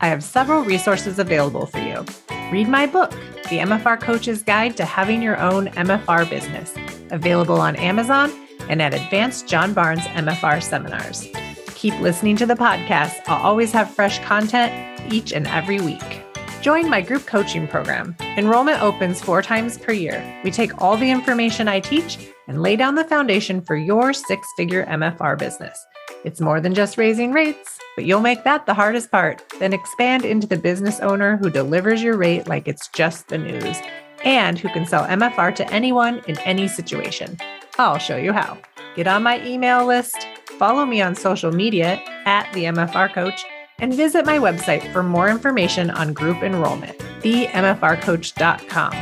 [0.00, 2.04] I have several resources available for you.
[2.50, 3.10] Read my book,
[3.50, 6.74] The MFR Coach's Guide to Having Your Own MFR Business,
[7.10, 8.32] available on Amazon
[8.68, 11.28] and at Advanced John Barnes MFR seminars.
[11.74, 13.20] Keep listening to the podcast.
[13.26, 16.22] I'll always have fresh content each and every week.
[16.62, 18.16] Join my group coaching program.
[18.38, 20.40] Enrollment opens four times per year.
[20.44, 24.48] We take all the information I teach and lay down the foundation for your six
[24.56, 25.78] figure MFR business.
[26.24, 29.42] It's more than just raising rates, but you'll make that the hardest part.
[29.58, 33.78] Then expand into the business owner who delivers your rate like it's just the news
[34.24, 37.38] and who can sell MFR to anyone in any situation.
[37.78, 38.58] I'll show you how.
[38.96, 40.26] Get on my email list,
[40.58, 43.44] follow me on social media at the MFR Coach
[43.78, 48.92] and visit my website for more information on group enrollment, themfrcoach.com.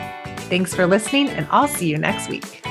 [0.49, 2.61] Thanks for listening, and I'll see you next week.